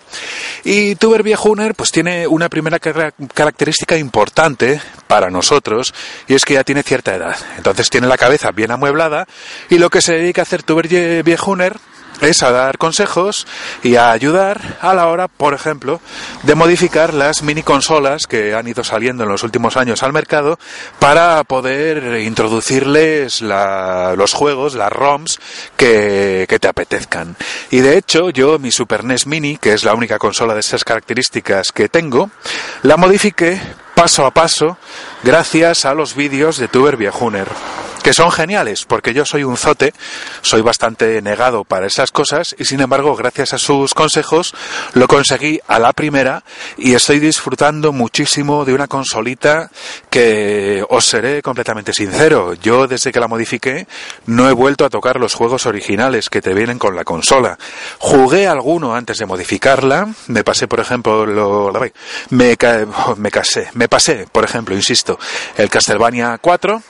Y 0.64 0.96
Tuber 0.96 1.24
Viejuner 1.24 1.76
pues 1.76 1.92
tiene 1.92 2.28
una 2.28 2.50
primera 2.50 2.80
característica 2.80 3.98
importante 3.98 4.82
para 5.08 5.30
nosotros 5.30 5.94
y 6.28 6.34
es 6.34 6.46
que 6.46 6.56
ya 6.56 6.64
tiene 6.64 6.84
cierta 6.84 7.16
edad. 7.16 7.36
Entonces 7.58 7.90
tiene 7.90 8.08
la 8.08 8.18
cabeza 8.18 8.52
bien 8.52 8.72
amueblada 8.72 9.28
y 9.70 9.78
lo 9.78 9.90
que 9.90 10.02
se 10.02 10.14
dedica 10.14 10.42
a 10.42 10.44
hacer 10.44 10.64
Tuber 10.64 10.88
Viejuner 11.24 11.78
es 12.22 12.44
a 12.44 12.52
dar 12.52 12.78
consejos 12.78 13.48
y 13.84 13.96
a 13.96 14.12
ayudar 14.12 14.78
a 14.82 14.94
la 14.94 15.08
hora, 15.08 15.28
por 15.28 15.54
ejemplo, 15.54 16.02
de 16.44 16.56
modificar 16.56 17.14
las 17.14 17.44
mini 17.44 17.64
consolas 17.64 18.28
que 18.28 18.54
han 18.54 18.68
ido 18.68 18.84
saliendo 18.84 19.24
en 19.24 19.30
los 19.30 19.44
últimos 19.44 19.78
años 19.78 20.04
al 20.04 20.14
mercado 20.14 20.60
para 21.00 21.44
poder 21.44 22.22
introducirles 22.22 23.42
la, 23.42 24.14
los 24.18 24.34
juegos, 24.34 24.76
las 24.76 24.92
ROMs 24.92 25.40
que, 25.78 26.46
que, 26.48 26.60
te 26.60 26.68
apetezcan. 26.68 27.36
Y 27.72 27.80
de 27.80 27.98
hecho, 27.98 28.30
yo 28.30 28.60
mi 28.60 28.72
Super 28.72 29.04
NES 29.04 29.28
Mini, 29.28 29.58
que 29.58 29.74
es 29.74 29.84
la 29.84 29.94
única 29.94 30.18
consola 30.20 30.54
de 30.54 30.60
esas 30.60 30.84
características 30.84 31.72
que 31.72 31.90
tengo, 31.90 32.30
la 32.84 32.98
modifiqué 32.98 33.60
paso 33.96 34.26
a 34.26 34.32
paso 34.32 34.78
gracias 35.24 35.86
a 35.86 35.94
los 35.94 36.16
vídeos 36.16 36.58
de 36.58 36.68
Tuber 36.68 36.98
Viejuner. 36.98 37.48
Que 38.06 38.14
son 38.14 38.30
geniales, 38.30 38.86
porque 38.86 39.16
yo 39.16 39.26
soy 39.26 39.44
un 39.44 39.58
zote, 39.58 39.92
soy 40.44 40.62
bastante 40.62 41.24
negado 41.24 41.64
para 41.64 41.88
esas 41.88 42.12
cosas 42.12 42.56
y 42.60 42.66
sin 42.66 42.80
embargo, 42.80 43.16
gracias 43.16 43.54
a 43.54 43.58
sus 43.58 43.96
consejos, 43.96 44.54
lo 44.94 45.08
conseguí 45.08 45.60
a 45.68 45.80
la 45.80 45.92
primera 45.92 46.44
y 46.78 46.94
estoy 46.94 47.18
disfrutando 47.18 47.94
muchísimo 47.94 48.64
de 48.64 48.76
una 48.76 48.86
consolita 48.86 49.72
que 50.12 50.86
os 50.88 51.04
seré 51.04 51.42
completamente 51.42 51.94
sincero, 51.94 52.54
yo 52.54 52.86
desde 52.86 53.12
que 53.12 53.20
la 53.20 53.28
modifiqué 53.28 53.88
no 54.28 54.48
he 54.48 54.54
vuelto 54.54 54.86
a 54.86 54.92
tocar 54.92 55.20
los 55.20 55.34
juegos 55.34 55.66
originales 55.66 56.30
que 56.30 56.44
te 56.44 56.54
vienen 56.54 56.78
con 56.78 56.96
la 56.96 57.06
consola. 57.06 57.58
Jugué 57.98 58.46
alguno 58.48 58.94
antes 58.94 59.18
de 59.18 59.26
modificarla, 59.26 60.10
me 60.28 60.44
pasé 60.44 60.68
por 60.68 60.80
ejemplo, 60.80 61.26
lo, 61.26 61.74
me, 62.30 62.56
me 63.18 63.32
casé, 63.32 63.70
me 63.74 63.90
pasé, 63.90 64.28
por 64.32 64.44
ejemplo, 64.44 64.76
insisto, 64.76 65.18
el 65.58 65.72
Castlevania 65.72 66.38
4, 66.40 66.84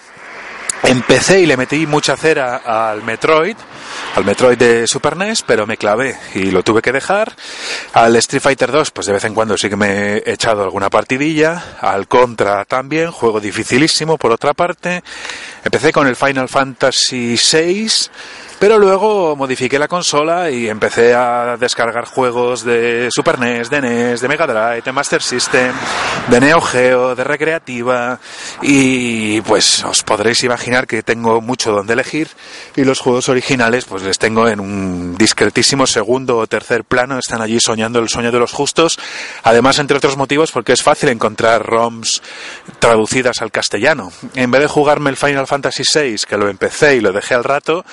Empecé 0.88 1.39
y 1.39 1.48
le 1.48 1.58
metí 1.58 1.88
mucha 1.88 2.15
cera 2.15 2.58
al 2.58 3.01
Metroid, 3.01 3.58
al 4.15 4.24
Metroid 4.24 4.56
de 4.56 4.86
Super 4.86 5.18
NES, 5.18 5.42
pero 5.42 5.65
me 5.65 5.77
clavé 5.77 6.15
y 6.36 6.51
lo 6.51 6.62
tuve 6.62 6.84
que 6.84 6.92
dejar. 6.92 7.36
Al 7.94 8.15
Street 8.18 8.42
Fighter 8.42 8.72
2, 8.72 8.92
pues 8.92 9.08
de 9.08 9.13
vez 9.13 9.24
en 9.24 9.34
cuando 9.34 9.58
sí 9.58 9.68
que 9.68 9.75
me 9.75 10.18
he 10.18 10.32
echado 10.32 10.63
alguna 10.63 10.92
partidilla. 10.92 11.77
Al 11.82 12.08
Contra 12.08 12.65
también, 12.65 13.10
juego 13.10 13.39
dificilísimo 13.39 14.18
por 14.18 14.32
otra 14.32 14.54
parte. 14.54 15.04
Empecé 15.63 15.92
con 15.92 16.06
el 16.06 16.15
Final 16.15 16.50
Fantasy 16.50 17.36
6 17.36 18.12
pero 18.59 18.77
luego 18.77 19.35
modifiqué 19.35 19.77
la 19.77 19.88
consola 19.88 20.50
y 20.50 20.69
empecé 20.69 21.13
a 21.13 21.57
descargar 21.57 22.05
juegos 22.05 22.63
de 22.63 23.09
Super 23.12 23.39
NES, 23.39 23.69
de 23.69 23.81
NES, 23.81 24.21
de 24.21 24.27
Mega 24.27 24.47
Drive, 24.47 24.81
de 24.81 24.91
Master 24.91 25.21
System, 25.21 25.74
de 26.29 26.39
Neo 26.39 26.62
Geo, 26.62 27.15
de 27.15 27.24
Recreativa. 27.24 28.19
Y 28.62 29.41
pues 29.41 29.83
os 29.83 30.03
podréis 30.03 30.43
imaginar 30.43 30.88
que 30.88 31.03
tengo 31.03 31.41
mucho 31.41 31.71
donde 31.71 31.93
elegir. 31.93 32.29
Y 32.75 32.83
los 32.83 33.00
juegos 33.00 33.29
originales 33.29 33.85
pues 33.85 34.03
les 34.03 34.17
tengo 34.17 34.47
en 34.47 34.59
un 34.59 35.15
discretísimo 35.17 35.88
segundo 35.88 36.38
o 36.38 36.47
tercer 36.47 36.83
plano, 36.83 37.19
están 37.19 37.41
allí 37.41 37.59
soñando 37.59 38.00
el 38.00 38.09
sueño 38.09 38.31
de 38.31 38.39
los 38.39 38.51
justos, 38.51 39.00
además 39.43 39.79
entre 39.79 39.97
otros 39.97 40.17
motivos 40.17 40.51
porque 40.51 40.74
es 40.74 40.81
fácil 40.81 41.09
encontrar 41.09 41.65
ROMs 41.65 42.21
traducidas 42.79 43.41
al 43.41 43.51
castellano. 43.51 44.12
En 44.33 44.51
vez 44.51 44.62
de 44.62 44.67
jugarme 44.67 45.09
el 45.09 45.17
Final 45.17 45.47
Fantasy 45.47 45.83
VI, 45.93 46.15
que 46.27 46.38
lo 46.38 46.50
empecé 46.50 46.95
y 46.95 47.01
lo 47.01 47.12
dejé 47.12 47.33
al 47.33 47.43
rato, 47.43 47.85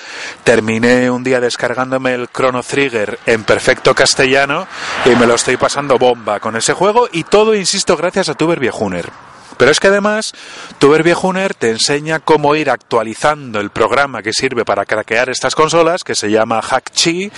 terminé 0.53 1.09
un 1.09 1.23
día 1.23 1.39
descargándome 1.39 2.13
el 2.13 2.27
Chrono 2.27 2.61
Trigger 2.61 3.17
en 3.25 3.43
perfecto 3.43 3.95
castellano 3.95 4.67
y 5.03 5.09
me 5.15 5.25
lo 5.25 5.33
estoy 5.33 5.57
pasando 5.57 5.97
bomba 5.97 6.39
con 6.39 6.55
ese 6.55 6.73
juego 6.73 7.09
y 7.11 7.23
todo, 7.23 7.55
insisto, 7.55 7.97
gracias 7.97 8.29
a 8.29 8.35
Tuber 8.35 8.59
Viejuner. 8.59 9.22
Pero 9.57 9.71
es 9.71 9.79
que 9.79 9.87
además, 9.87 10.33
Tuber 10.79 11.03
Viejuner 11.03 11.53
te 11.53 11.69
enseña 11.69 12.19
cómo 12.19 12.55
ir 12.55 12.69
actualizando 12.69 13.59
el 13.59 13.69
programa 13.69 14.21
que 14.21 14.33
sirve 14.33 14.65
para 14.65 14.85
craquear 14.85 15.29
estas 15.29 15.55
consolas, 15.55 16.03
que 16.03 16.15
se 16.15 16.31
llama 16.31 16.61
HackChi. 16.61 17.31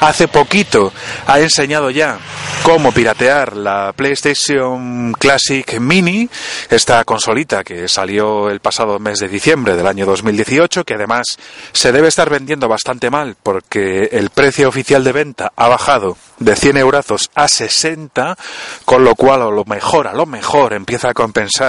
Hace 0.00 0.28
poquito 0.28 0.92
ha 1.26 1.40
enseñado 1.40 1.90
ya 1.90 2.18
cómo 2.62 2.92
piratear 2.92 3.56
la 3.56 3.92
PlayStation 3.94 5.12
Classic 5.14 5.78
Mini, 5.80 6.28
esta 6.70 7.04
consolita 7.04 7.64
que 7.64 7.88
salió 7.88 8.50
el 8.50 8.60
pasado 8.60 8.98
mes 8.98 9.18
de 9.18 9.28
diciembre 9.28 9.76
del 9.76 9.86
año 9.86 10.06
2018, 10.06 10.84
que 10.84 10.94
además 10.94 11.26
se 11.72 11.92
debe 11.92 12.08
estar 12.08 12.30
vendiendo 12.30 12.68
bastante 12.68 13.10
mal 13.10 13.36
porque 13.42 14.10
el 14.12 14.30
precio 14.30 14.68
oficial 14.68 15.04
de 15.04 15.12
venta 15.12 15.52
ha 15.56 15.68
bajado 15.68 16.16
de 16.38 16.56
100 16.56 16.76
euros 16.76 17.30
a 17.34 17.48
60, 17.48 18.36
con 18.84 19.04
lo 19.04 19.14
cual 19.14 19.42
a 19.42 19.50
lo 19.50 19.64
mejor, 19.64 20.08
a 20.08 20.12
lo 20.12 20.26
mejor 20.26 20.72
empieza 20.72 21.10
a 21.10 21.14
compensar 21.14 21.61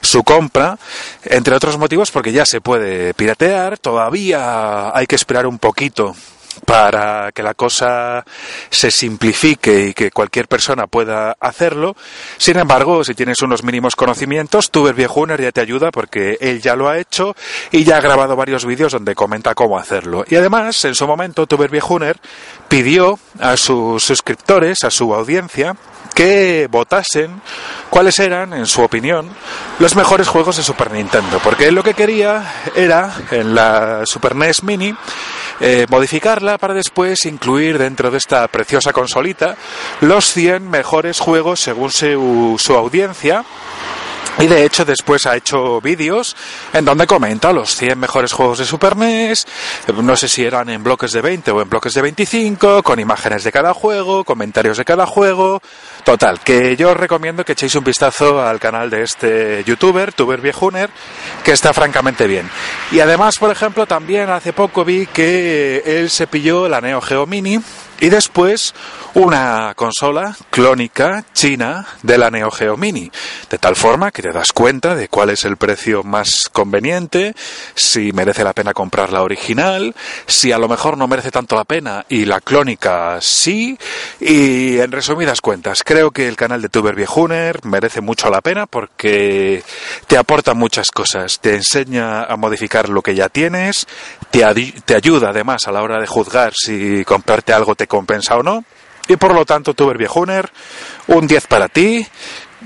su 0.00 0.22
compra, 0.22 0.78
entre 1.24 1.54
otros 1.54 1.78
motivos 1.78 2.10
porque 2.10 2.32
ya 2.32 2.46
se 2.46 2.60
puede 2.60 3.14
piratear, 3.14 3.78
todavía 3.78 4.96
hay 4.96 5.06
que 5.06 5.16
esperar 5.16 5.46
un 5.46 5.58
poquito 5.58 6.14
para 6.66 7.32
que 7.32 7.42
la 7.42 7.54
cosa 7.54 8.24
se 8.70 8.90
simplifique 8.90 9.88
y 9.88 9.94
que 9.94 10.10
cualquier 10.10 10.48
persona 10.48 10.86
pueda 10.86 11.36
hacerlo. 11.40 11.96
Sin 12.36 12.58
embargo, 12.58 13.04
si 13.04 13.14
tienes 13.14 13.42
unos 13.42 13.62
mínimos 13.62 13.96
conocimientos, 13.96 14.70
Tuber 14.70 14.94
Viejuner 14.94 15.40
ya 15.40 15.52
te 15.52 15.60
ayuda 15.60 15.90
porque 15.90 16.36
él 16.40 16.60
ya 16.60 16.76
lo 16.76 16.88
ha 16.88 16.98
hecho 16.98 17.34
y 17.70 17.84
ya 17.84 17.96
ha 17.96 18.00
grabado 18.00 18.36
varios 18.36 18.64
vídeos 18.64 18.92
donde 18.92 19.14
comenta 19.14 19.54
cómo 19.54 19.78
hacerlo. 19.78 20.24
Y 20.28 20.36
además, 20.36 20.84
en 20.84 20.94
su 20.94 21.06
momento, 21.06 21.46
Tuber 21.46 21.70
Viejuner 21.70 22.18
pidió 22.68 23.18
a 23.40 23.56
sus 23.56 24.02
suscriptores, 24.02 24.84
a 24.84 24.90
su 24.90 25.14
audiencia, 25.14 25.76
que 26.12 26.68
votasen 26.70 27.40
cuáles 27.90 28.18
eran, 28.18 28.52
en 28.52 28.66
su 28.66 28.82
opinión, 28.82 29.28
los 29.78 29.96
mejores 29.96 30.28
juegos 30.28 30.56
de 30.56 30.62
Super 30.62 30.90
Nintendo. 30.90 31.40
Porque 31.42 31.68
él 31.68 31.74
lo 31.74 31.82
que 31.82 31.94
quería 31.94 32.44
era, 32.74 33.12
en 33.30 33.54
la 33.54 34.06
Super 34.06 34.34
NES 34.34 34.62
Mini, 34.62 34.94
eh, 35.60 35.86
modificarla 35.88 36.58
para 36.58 36.74
después 36.74 37.24
incluir 37.24 37.78
dentro 37.78 38.10
de 38.10 38.18
esta 38.18 38.48
preciosa 38.48 38.92
consolita 38.92 39.56
los 40.00 40.32
100 40.32 40.68
mejores 40.68 41.20
juegos 41.20 41.60
según 41.60 41.92
su, 41.92 42.56
su 42.58 42.74
audiencia 42.74 43.44
y 44.38 44.46
de 44.46 44.64
hecho 44.64 44.84
después 44.84 45.26
ha 45.26 45.36
hecho 45.36 45.80
vídeos 45.80 46.36
en 46.72 46.84
donde 46.84 47.06
comenta 47.06 47.52
los 47.52 47.76
100 47.76 47.98
mejores 47.98 48.32
juegos 48.32 48.58
de 48.58 48.64
Super 48.64 48.96
NES, 48.96 49.46
no 50.02 50.16
sé 50.16 50.28
si 50.28 50.44
eran 50.44 50.68
en 50.70 50.82
bloques 50.82 51.12
de 51.12 51.20
20 51.20 51.50
o 51.50 51.62
en 51.62 51.68
bloques 51.68 51.94
de 51.94 52.02
25, 52.02 52.82
con 52.82 52.98
imágenes 52.98 53.44
de 53.44 53.52
cada 53.52 53.74
juego, 53.74 54.24
comentarios 54.24 54.76
de 54.76 54.84
cada 54.84 55.06
juego. 55.06 55.60
Total, 56.04 56.40
que 56.40 56.76
yo 56.76 56.90
os 56.90 56.96
recomiendo 56.96 57.44
que 57.44 57.52
echéis 57.52 57.74
un 57.74 57.84
vistazo 57.84 58.42
al 58.42 58.58
canal 58.58 58.90
de 58.90 59.02
este 59.02 59.64
youtuber, 59.64 60.12
Tuber 60.12 60.40
Viejuner, 60.40 60.90
que 61.44 61.52
está 61.52 61.72
francamente 61.72 62.26
bien. 62.26 62.48
Y 62.90 63.00
además, 63.00 63.38
por 63.38 63.50
ejemplo, 63.50 63.86
también 63.86 64.30
hace 64.30 64.52
poco 64.52 64.84
vi 64.84 65.06
que 65.06 65.82
él 65.84 66.10
se 66.10 66.26
pilló 66.26 66.68
la 66.68 66.80
Neo 66.80 67.00
Geo 67.00 67.26
Mini 67.26 67.60
y 68.00 68.08
después 68.08 68.74
una 69.14 69.74
consola 69.76 70.34
clónica 70.50 71.24
china 71.34 71.86
de 72.02 72.16
la 72.16 72.30
Neo 72.30 72.50
Geo 72.50 72.76
Mini, 72.76 73.10
de 73.50 73.58
tal 73.58 73.76
forma 73.76 74.10
que 74.10 74.22
te 74.22 74.32
das 74.32 74.52
cuenta 74.52 74.94
de 74.94 75.08
cuál 75.08 75.30
es 75.30 75.44
el 75.44 75.58
precio 75.58 76.02
más 76.02 76.48
conveniente, 76.50 77.34
si 77.74 78.12
merece 78.12 78.42
la 78.42 78.54
pena 78.54 78.72
comprar 78.72 79.12
la 79.12 79.22
original, 79.22 79.94
si 80.26 80.50
a 80.52 80.58
lo 80.58 80.68
mejor 80.68 80.96
no 80.96 81.08
merece 81.08 81.30
tanto 81.30 81.56
la 81.56 81.64
pena 81.64 82.06
y 82.08 82.24
la 82.24 82.40
clónica 82.40 83.18
sí, 83.20 83.78
y 84.18 84.78
en 84.78 84.92
resumidas 84.92 85.42
cuentas, 85.42 85.82
creo 85.84 86.10
que 86.10 86.26
el 86.26 86.36
canal 86.36 86.62
de 86.62 86.70
Tuber 86.70 86.94
Viejuner 86.94 87.64
merece 87.64 88.00
mucho 88.00 88.30
la 88.30 88.40
pena 88.40 88.66
porque 88.66 89.62
te 90.06 90.16
aporta 90.16 90.54
muchas 90.54 90.90
cosas, 90.90 91.38
te 91.40 91.54
enseña 91.54 92.24
a 92.24 92.36
modificar 92.36 92.88
lo 92.88 93.02
que 93.02 93.14
ya 93.14 93.28
tienes, 93.28 93.86
te, 94.30 94.42
te 94.84 94.94
ayuda 94.94 95.30
además 95.30 95.68
a 95.68 95.72
la 95.72 95.82
hora 95.82 96.00
de 96.00 96.06
juzgar 96.06 96.54
si 96.56 97.04
comprarte 97.04 97.52
algo 97.52 97.74
te 97.74 97.86
compensa 97.86 98.36
o 98.36 98.42
no. 98.42 98.64
Y 99.08 99.16
por 99.16 99.34
lo 99.34 99.44
tanto, 99.44 99.74
Tuber 99.74 99.98
Viejuner, 99.98 100.50
un 101.08 101.26
10 101.26 101.46
para 101.46 101.68
ti. 101.68 102.06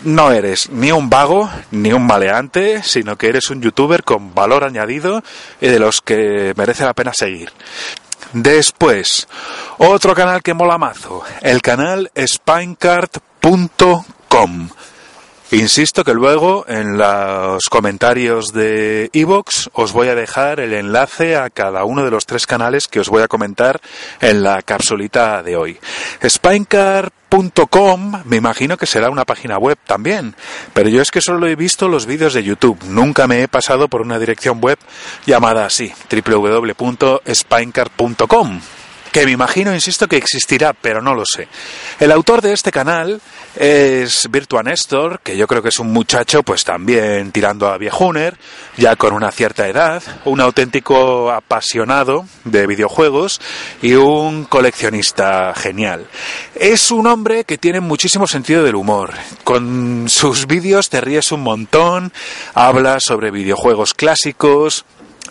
No 0.04 0.30
eres 0.30 0.68
ni 0.68 0.92
un 0.92 1.08
vago 1.08 1.50
ni 1.70 1.90
un 1.92 2.06
maleante, 2.06 2.82
sino 2.82 3.16
que 3.16 3.28
eres 3.28 3.48
un 3.48 3.62
youtuber 3.62 4.04
con 4.04 4.34
valor 4.34 4.64
añadido 4.64 5.22
y 5.58 5.68
de 5.68 5.78
los 5.78 6.02
que 6.02 6.52
merece 6.54 6.84
la 6.84 6.92
pena 6.92 7.14
seguir. 7.14 7.50
Después, 8.34 9.26
otro 9.78 10.14
canal 10.14 10.42
que 10.42 10.52
mola 10.52 10.76
mazo, 10.76 11.24
el 11.40 11.62
canal 11.62 12.10
spinecart.com. 12.14 14.68
Insisto 15.52 16.02
que 16.02 16.12
luego 16.12 16.64
en 16.68 16.98
los 16.98 17.66
comentarios 17.70 18.52
de 18.52 19.10
Evox 19.12 19.70
os 19.74 19.92
voy 19.92 20.08
a 20.08 20.16
dejar 20.16 20.58
el 20.58 20.72
enlace 20.72 21.36
a 21.36 21.50
cada 21.50 21.84
uno 21.84 22.04
de 22.04 22.10
los 22.10 22.26
tres 22.26 22.48
canales 22.48 22.88
que 22.88 22.98
os 22.98 23.08
voy 23.08 23.22
a 23.22 23.28
comentar 23.28 23.80
en 24.20 24.42
la 24.42 24.60
capsulita 24.62 25.44
de 25.44 25.56
hoy. 25.56 25.78
Spinecart.com 26.20 28.22
me 28.24 28.36
imagino 28.36 28.76
que 28.76 28.86
será 28.86 29.08
una 29.08 29.24
página 29.24 29.56
web 29.56 29.78
también, 29.86 30.34
pero 30.74 30.88
yo 30.88 31.00
es 31.00 31.12
que 31.12 31.20
solo 31.20 31.46
he 31.46 31.54
visto 31.54 31.86
los 31.86 32.06
vídeos 32.06 32.34
de 32.34 32.42
YouTube, 32.42 32.82
nunca 32.88 33.28
me 33.28 33.42
he 33.42 33.48
pasado 33.48 33.86
por 33.86 34.02
una 34.02 34.18
dirección 34.18 34.60
web 34.60 34.80
llamada 35.26 35.64
así, 35.64 35.92
www.spinecart.com 36.10 38.60
que 39.16 39.24
me 39.24 39.32
imagino, 39.32 39.72
insisto, 39.72 40.08
que 40.08 40.18
existirá, 40.18 40.74
pero 40.74 41.00
no 41.00 41.14
lo 41.14 41.24
sé. 41.24 41.48
El 41.98 42.12
autor 42.12 42.42
de 42.42 42.52
este 42.52 42.70
canal 42.70 43.18
es 43.58 44.28
Virtua 44.30 44.62
Nestor, 44.62 45.20
que 45.20 45.38
yo 45.38 45.46
creo 45.46 45.62
que 45.62 45.70
es 45.70 45.78
un 45.78 45.90
muchacho, 45.90 46.42
pues 46.42 46.64
también 46.64 47.32
tirando 47.32 47.66
a 47.66 47.78
viejuner, 47.78 48.36
ya 48.76 48.94
con 48.96 49.14
una 49.14 49.32
cierta 49.32 49.66
edad, 49.68 50.02
un 50.26 50.42
auténtico 50.42 51.32
apasionado 51.32 52.26
de 52.44 52.66
videojuegos 52.66 53.40
y 53.80 53.94
un 53.94 54.44
coleccionista 54.44 55.54
genial. 55.54 56.06
Es 56.54 56.90
un 56.90 57.06
hombre 57.06 57.44
que 57.44 57.56
tiene 57.56 57.80
muchísimo 57.80 58.26
sentido 58.26 58.64
del 58.64 58.74
humor. 58.74 59.14
Con 59.44 60.10
sus 60.10 60.46
vídeos 60.46 60.90
te 60.90 61.00
ríes 61.00 61.32
un 61.32 61.40
montón, 61.40 62.12
habla 62.52 63.00
sobre 63.00 63.30
videojuegos 63.30 63.94
clásicos, 63.94 64.84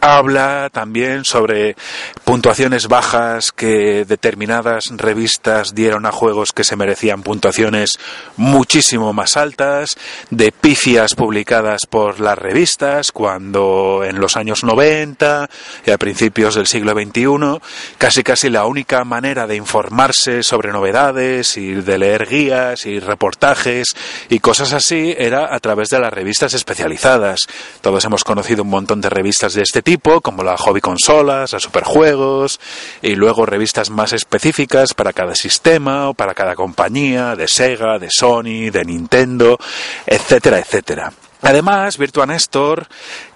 habla 0.05 0.69
también 0.71 1.25
sobre 1.25 1.75
puntuaciones 2.23 2.87
bajas 2.87 3.51
que 3.51 4.05
determinadas 4.05 4.89
revistas 4.95 5.73
dieron 5.73 6.05
a 6.05 6.11
juegos 6.11 6.51
que 6.53 6.63
se 6.63 6.75
merecían 6.75 7.23
puntuaciones 7.23 7.97
muchísimo 8.37 9.13
más 9.13 9.35
altas, 9.35 9.97
de 10.29 10.51
pifias 10.51 11.15
publicadas 11.15 11.87
por 11.89 12.19
las 12.19 12.37
revistas 12.37 13.11
cuando 13.11 14.03
en 14.05 14.19
los 14.19 14.37
años 14.37 14.63
90 14.63 15.49
y 15.85 15.91
a 15.91 15.97
principios 15.97 16.55
del 16.55 16.67
siglo 16.67 16.93
XXI 16.93 17.59
casi 17.97 18.23
casi 18.23 18.49
la 18.49 18.65
única 18.65 19.03
manera 19.03 19.47
de 19.47 19.55
informarse 19.55 20.43
sobre 20.43 20.71
novedades 20.71 21.57
y 21.57 21.73
de 21.73 21.97
leer 21.97 22.27
guías 22.27 22.85
y 22.85 22.99
reportajes 22.99 23.95
y 24.29 24.39
cosas 24.39 24.73
así 24.73 25.15
era 25.17 25.53
a 25.53 25.59
través 25.59 25.89
de 25.89 25.99
las 25.99 26.13
revistas 26.13 26.53
especializadas. 26.53 27.47
Todos 27.81 28.05
hemos 28.05 28.23
conocido 28.23 28.63
un 28.63 28.69
montón 28.69 29.01
de 29.01 29.09
revistas 29.09 29.53
de 29.53 29.63
este 29.63 29.81
tipo, 29.81 29.94
como 30.21 30.43
la 30.43 30.57
Hobby 30.57 30.81
Consolas, 30.81 31.53
la 31.53 31.59
Superjuegos, 31.59 32.59
y 33.01 33.15
luego 33.15 33.45
revistas 33.45 33.89
más 33.89 34.13
específicas 34.13 34.93
para 34.93 35.13
cada 35.13 35.35
sistema 35.35 36.09
o 36.09 36.13
para 36.13 36.33
cada 36.33 36.55
compañía, 36.55 37.35
de 37.35 37.47
Sega, 37.47 37.99
de 37.99 38.09
Sony, 38.09 38.71
de 38.71 38.83
Nintendo, 38.85 39.57
etcétera, 40.05 40.59
etcétera. 40.59 41.11
Además, 41.41 41.97
Virtua 41.97 42.25
Nestor 42.25 42.87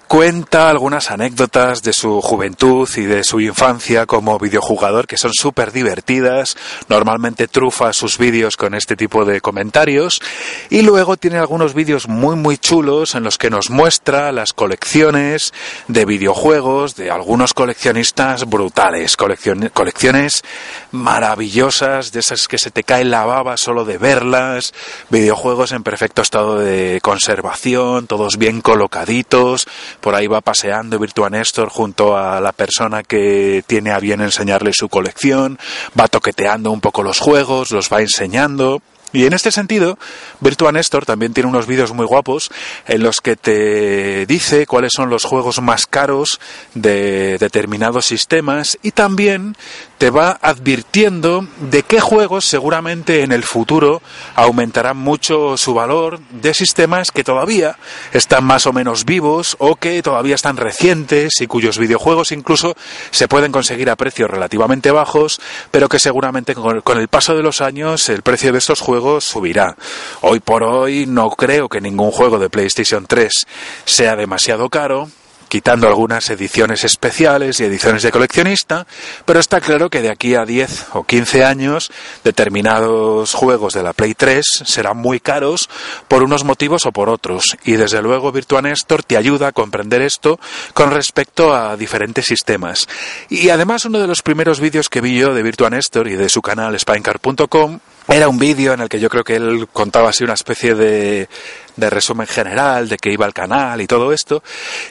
cuenta 0.10 0.72
algunas 0.72 1.12
anécdotas 1.12 1.84
de 1.84 1.94
su 1.94 2.20
juventud 2.22 2.90
y 2.98 3.04
de 3.04 3.24
su 3.24 3.40
infancia 3.42 4.08
como 4.08 4.40
videojugador 4.40 5.06
que 5.06 5.18
son 5.18 5.34
súper 5.36 5.72
divertidas. 5.72 6.58
Normalmente 6.88 7.48
trufa 7.48 7.94
sus 7.94 8.18
vídeos 8.18 8.58
con 8.58 8.74
este 8.74 8.96
tipo 8.96 9.24
de 9.24 9.40
comentarios. 9.40 10.20
Y 10.72 10.82
luego 10.82 11.16
tiene 11.16 11.38
algunos 11.38 11.76
vídeos 11.76 12.08
muy 12.08 12.36
muy 12.36 12.58
chulos 12.58 13.14
en 13.14 13.24
los 13.24 13.38
que 13.38 13.52
nos 13.52 13.70
muestra 13.70 14.32
las 14.32 14.52
colecciones 14.52 15.54
de 15.88 16.06
videojuegos 16.06 16.96
de 16.96 17.12
algunos 17.12 17.54
coleccionistas 17.54 18.50
brutales. 18.50 19.16
colecciones 19.16 20.42
maravillosas, 20.92 22.12
de 22.12 22.22
esas 22.22 22.48
que 22.48 22.58
se 22.58 22.72
te 22.72 22.84
cae 22.84 23.06
la 23.06 23.26
baba 23.26 23.58
solo 23.58 23.86
de 23.86 24.00
verlas. 24.00 24.74
Videojuegos 25.12 25.72
en 25.72 25.84
perfecto 25.84 26.24
estado 26.24 26.58
de 26.58 27.00
conservación, 27.04 28.08
todos 28.08 28.38
bien 28.38 28.62
colocaditos 28.62 29.68
por 30.00 30.16
ahí 30.16 30.28
va 30.28 30.42
paseando 30.42 31.00
Virtua 31.00 31.30
Néstor 31.30 31.70
junto 31.70 32.18
a 32.18 32.40
la 32.42 32.52
persona 32.52 33.04
que 33.04 33.64
tiene 33.68 33.92
a 33.92 34.00
bien 34.00 34.22
enseñarle 34.22 34.74
su 34.74 34.90
colección, 34.90 35.60
va 36.00 36.08
toqueteando 36.08 36.72
un 36.72 36.82
poco 36.82 37.04
los 37.04 37.20
juegos, 37.20 37.72
los 37.72 37.92
va 37.92 38.02
enseñando. 38.02 38.82
Y 39.12 39.26
en 39.26 39.34
este 39.34 39.52
sentido, 39.52 39.98
Virtua 40.40 40.72
Néstor 40.72 41.06
también 41.06 41.34
tiene 41.34 41.50
unos 41.50 41.66
vídeos 41.66 41.94
muy 41.94 42.06
guapos 42.06 42.52
en 42.88 43.02
los 43.02 43.22
que 43.22 43.36
te 43.36 44.28
dice 44.28 44.68
cuáles 44.68 44.92
son 44.96 45.10
los 45.10 45.24
juegos 45.24 45.62
más 45.62 45.88
caros 45.88 46.40
de 46.76 47.38
determinados 47.40 48.06
sistemas 48.06 48.78
y 48.84 48.92
también 48.92 49.56
te 49.98 50.12
va 50.12 50.38
advirtiendo 50.42 51.48
de 51.72 51.84
qué 51.84 52.00
juegos 52.00 52.46
seguramente 52.46 53.24
en 53.24 53.32
el 53.32 53.44
futuro 53.44 54.02
aumentarán 54.36 54.98
mucho 54.98 55.58
su 55.58 55.74
valor 55.74 56.20
de 56.30 56.54
sistemas 56.54 57.12
que 57.12 57.24
todavía 57.24 57.78
están 58.14 58.46
más 58.46 58.68
o 58.68 58.74
menos 58.74 59.06
vivos 59.06 59.56
o 59.60 59.76
que 59.76 60.02
todavía 60.04 60.36
están 60.36 60.56
recientes 60.56 61.42
y 61.42 61.48
cuyos 61.48 61.80
videojuegos 61.80 62.32
incluso 62.32 62.76
se 63.10 63.28
pueden 63.28 63.52
conseguir 63.52 63.90
a 63.90 63.96
precios 63.96 64.30
relativamente 64.30 64.92
bajos, 64.92 65.42
pero 65.72 65.90
que 65.90 66.00
seguramente 66.00 66.54
con 66.56 66.98
el 66.98 67.08
paso 67.08 67.36
de 67.36 67.44
los 67.44 67.60
años 67.62 68.08
el 68.10 68.22
precio 68.22 68.52
de 68.52 68.60
estos 68.60 68.80
juegos 68.80 68.99
subirá. 69.22 69.76
Hoy 70.22 70.40
por 70.40 70.64
hoy 70.64 71.06
no 71.06 71.30
creo 71.32 71.70
que 71.70 71.82
ningún 71.82 72.12
juego 72.12 72.40
de 72.40 72.50
PlayStation 72.50 73.06
3 73.06 73.32
sea 73.86 74.16
demasiado 74.16 74.70
caro, 74.70 75.10
quitando 75.50 75.88
algunas 75.88 76.30
ediciones 76.30 76.84
especiales 76.86 77.60
y 77.60 77.66
ediciones 77.66 78.04
de 78.04 78.12
coleccionista, 78.12 78.86
pero 79.26 79.40
está 79.40 79.60
claro 79.60 79.90
que 79.90 80.02
de 80.02 80.12
aquí 80.12 80.36
a 80.36 80.46
10 80.46 80.88
o 80.94 81.04
15 81.04 81.44
años 81.44 81.92
determinados 82.24 83.34
juegos 83.34 83.74
de 83.74 83.84
la 83.84 83.94
Play 83.94 84.14
3 84.14 84.46
serán 84.64 84.98
muy 84.98 85.20
caros 85.20 85.70
por 86.08 86.24
unos 86.24 86.44
motivos 86.44 86.86
o 86.86 86.92
por 86.92 87.10
otros, 87.10 87.58
y 87.66 87.74
desde 87.74 88.02
luego 88.02 88.32
Virtua 88.32 88.62
Nestor 88.62 89.04
te 89.04 89.18
ayuda 89.18 89.48
a 89.48 89.52
comprender 89.52 90.02
esto 90.02 90.40
con 90.74 90.92
respecto 90.92 91.54
a 91.54 91.76
diferentes 91.76 92.26
sistemas. 92.26 92.88
Y 93.28 93.50
además 93.50 93.86
uno 93.86 94.00
de 94.00 94.08
los 94.08 94.22
primeros 94.22 94.60
vídeos 94.60 94.88
que 94.88 95.02
vi 95.02 95.18
yo 95.18 95.34
de 95.34 95.44
Virtua 95.44 95.72
Nestor 95.72 96.08
y 96.08 96.16
de 96.16 96.30
su 96.30 96.42
canal 96.42 96.80
Spinecar.com 96.80 97.80
era 98.10 98.28
un 98.28 98.40
vídeo 98.40 98.74
en 98.74 98.82
el 98.82 98.90
que 98.90 99.00
yo 99.00 99.10
creo 99.10 99.24
que 99.24 99.36
él 99.36 99.68
contaba 99.72 100.10
así 100.10 100.24
una 100.24 100.34
especie 100.34 100.76
de, 100.76 101.30
de 101.76 101.90
resumen 101.90 102.28
general 102.28 102.90
de 102.90 102.98
que 102.98 103.12
iba 103.12 103.26
al 103.26 103.34
canal 103.34 103.82
y 103.82 103.88
todo 103.88 104.12
esto. 104.12 104.44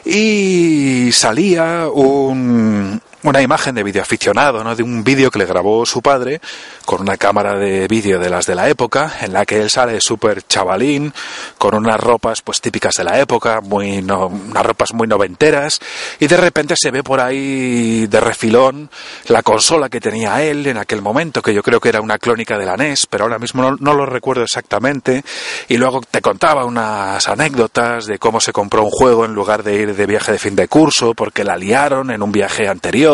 Y 0.04 1.10
salía 1.12 1.88
un, 1.92 3.00
una 3.22 3.42
imagen 3.42 3.74
de 3.74 3.82
videoaficionado, 3.82 4.62
¿no? 4.62 4.76
De 4.76 4.82
un 4.82 5.02
vídeo 5.02 5.30
que 5.30 5.38
le 5.38 5.46
grabó 5.46 5.84
su 5.84 6.02
padre 6.02 6.40
con 6.84 7.00
una 7.00 7.16
cámara 7.16 7.58
de 7.58 7.86
vídeo 7.88 8.18
de 8.18 8.30
las 8.30 8.46
de 8.46 8.54
la 8.54 8.68
época, 8.68 9.12
en 9.20 9.32
la 9.32 9.44
que 9.44 9.60
él 9.60 9.70
sale 9.70 10.00
súper 10.00 10.46
chavalín, 10.46 11.12
con 11.58 11.74
unas 11.74 12.00
ropas 12.00 12.40
pues 12.42 12.60
típicas 12.60 12.94
de 12.94 13.04
la 13.04 13.18
época, 13.18 13.60
muy 13.60 14.00
no, 14.00 14.28
unas 14.28 14.64
ropas 14.64 14.94
muy 14.94 15.06
noventeras, 15.06 15.80
y 16.18 16.26
de 16.26 16.36
repente 16.36 16.74
se 16.76 16.90
ve 16.90 17.02
por 17.02 17.20
ahí 17.20 18.06
de 18.06 18.20
refilón 18.20 18.88
la 19.26 19.42
consola 19.42 19.88
que 19.88 20.00
tenía 20.00 20.42
él 20.42 20.66
en 20.66 20.78
aquel 20.78 21.02
momento, 21.02 21.42
que 21.42 21.52
yo 21.52 21.62
creo 21.62 21.80
que 21.80 21.90
era 21.90 22.00
una 22.00 22.18
clónica 22.18 22.56
de 22.56 22.66
la 22.66 22.76
NES, 22.76 23.06
pero 23.10 23.24
ahora 23.24 23.38
mismo 23.38 23.62
no, 23.62 23.76
no 23.78 23.94
lo 23.94 24.06
recuerdo 24.06 24.44
exactamente, 24.44 25.24
y 25.68 25.76
luego 25.76 26.00
te 26.08 26.22
contaba 26.22 26.64
unas 26.64 27.28
anécdotas 27.28 28.06
de 28.06 28.18
cómo 28.18 28.40
se 28.40 28.52
compró 28.52 28.84
un 28.84 28.90
juego 28.90 29.24
en 29.24 29.34
lugar 29.34 29.62
de 29.62 29.74
ir 29.74 29.94
de 29.94 30.06
viaje 30.06 30.32
de 30.32 30.38
fin 30.38 30.56
de 30.56 30.68
curso, 30.68 31.14
porque 31.14 31.44
la 31.44 31.56
liaron 31.56 32.10
en 32.10 32.22
un 32.22 32.32
viaje 32.32 32.68
anterior, 32.68 33.07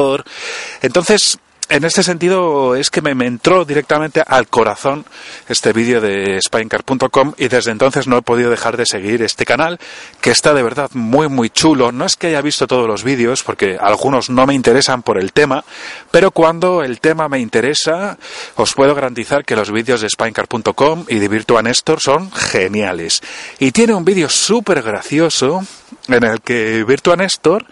entonces, 0.82 1.38
en 1.70 1.84
este 1.84 2.02
sentido 2.02 2.74
es 2.76 2.90
que 2.90 3.00
me, 3.00 3.12
entró 3.26 3.64
directamente 3.64 4.22
al 4.24 4.48
corazón 4.48 5.04
este 5.48 5.72
vídeo 5.72 6.00
de 6.00 6.38
spinecar.com 6.40 7.32
y 7.38 7.48
desde 7.48 7.70
entonces 7.70 8.06
no 8.06 8.18
he 8.18 8.22
podido 8.22 8.50
dejar 8.50 8.76
de 8.76 8.84
seguir 8.84 9.22
este 9.22 9.46
canal 9.46 9.80
que 10.20 10.30
está 10.30 10.52
de 10.52 10.62
verdad 10.62 10.90
muy 10.92 11.28
muy 11.28 11.48
chulo. 11.48 11.90
No 11.90 12.04
es 12.04 12.16
que 12.16 12.28
haya 12.28 12.42
visto 12.42 12.66
todos 12.66 12.86
los 12.86 13.02
vídeos 13.02 13.42
porque 13.42 13.78
algunos 13.80 14.28
no 14.28 14.46
me 14.46 14.54
interesan 14.54 15.02
por 15.02 15.18
el 15.18 15.32
tema, 15.32 15.64
pero 16.10 16.32
cuando 16.32 16.82
el 16.82 17.00
tema 17.00 17.28
me 17.28 17.40
interesa 17.40 18.18
os 18.56 18.74
puedo 18.74 18.94
garantizar 18.94 19.44
que 19.44 19.56
los 19.56 19.72
vídeos 19.72 20.02
de 20.02 20.10
spinecar.com 20.10 21.06
y 21.08 21.18
de 21.18 21.28
Virtua 21.28 21.62
Nestor 21.62 22.00
son 22.00 22.30
geniales. 22.30 23.22
Y 23.58 23.72
tiene 23.72 23.94
un 23.94 24.04
vídeo 24.04 24.28
súper 24.28 24.82
gracioso 24.82 25.64
en 26.08 26.24
el 26.24 26.40
que 26.40 26.84
Virtua 26.84 27.16
Nestor 27.16 27.66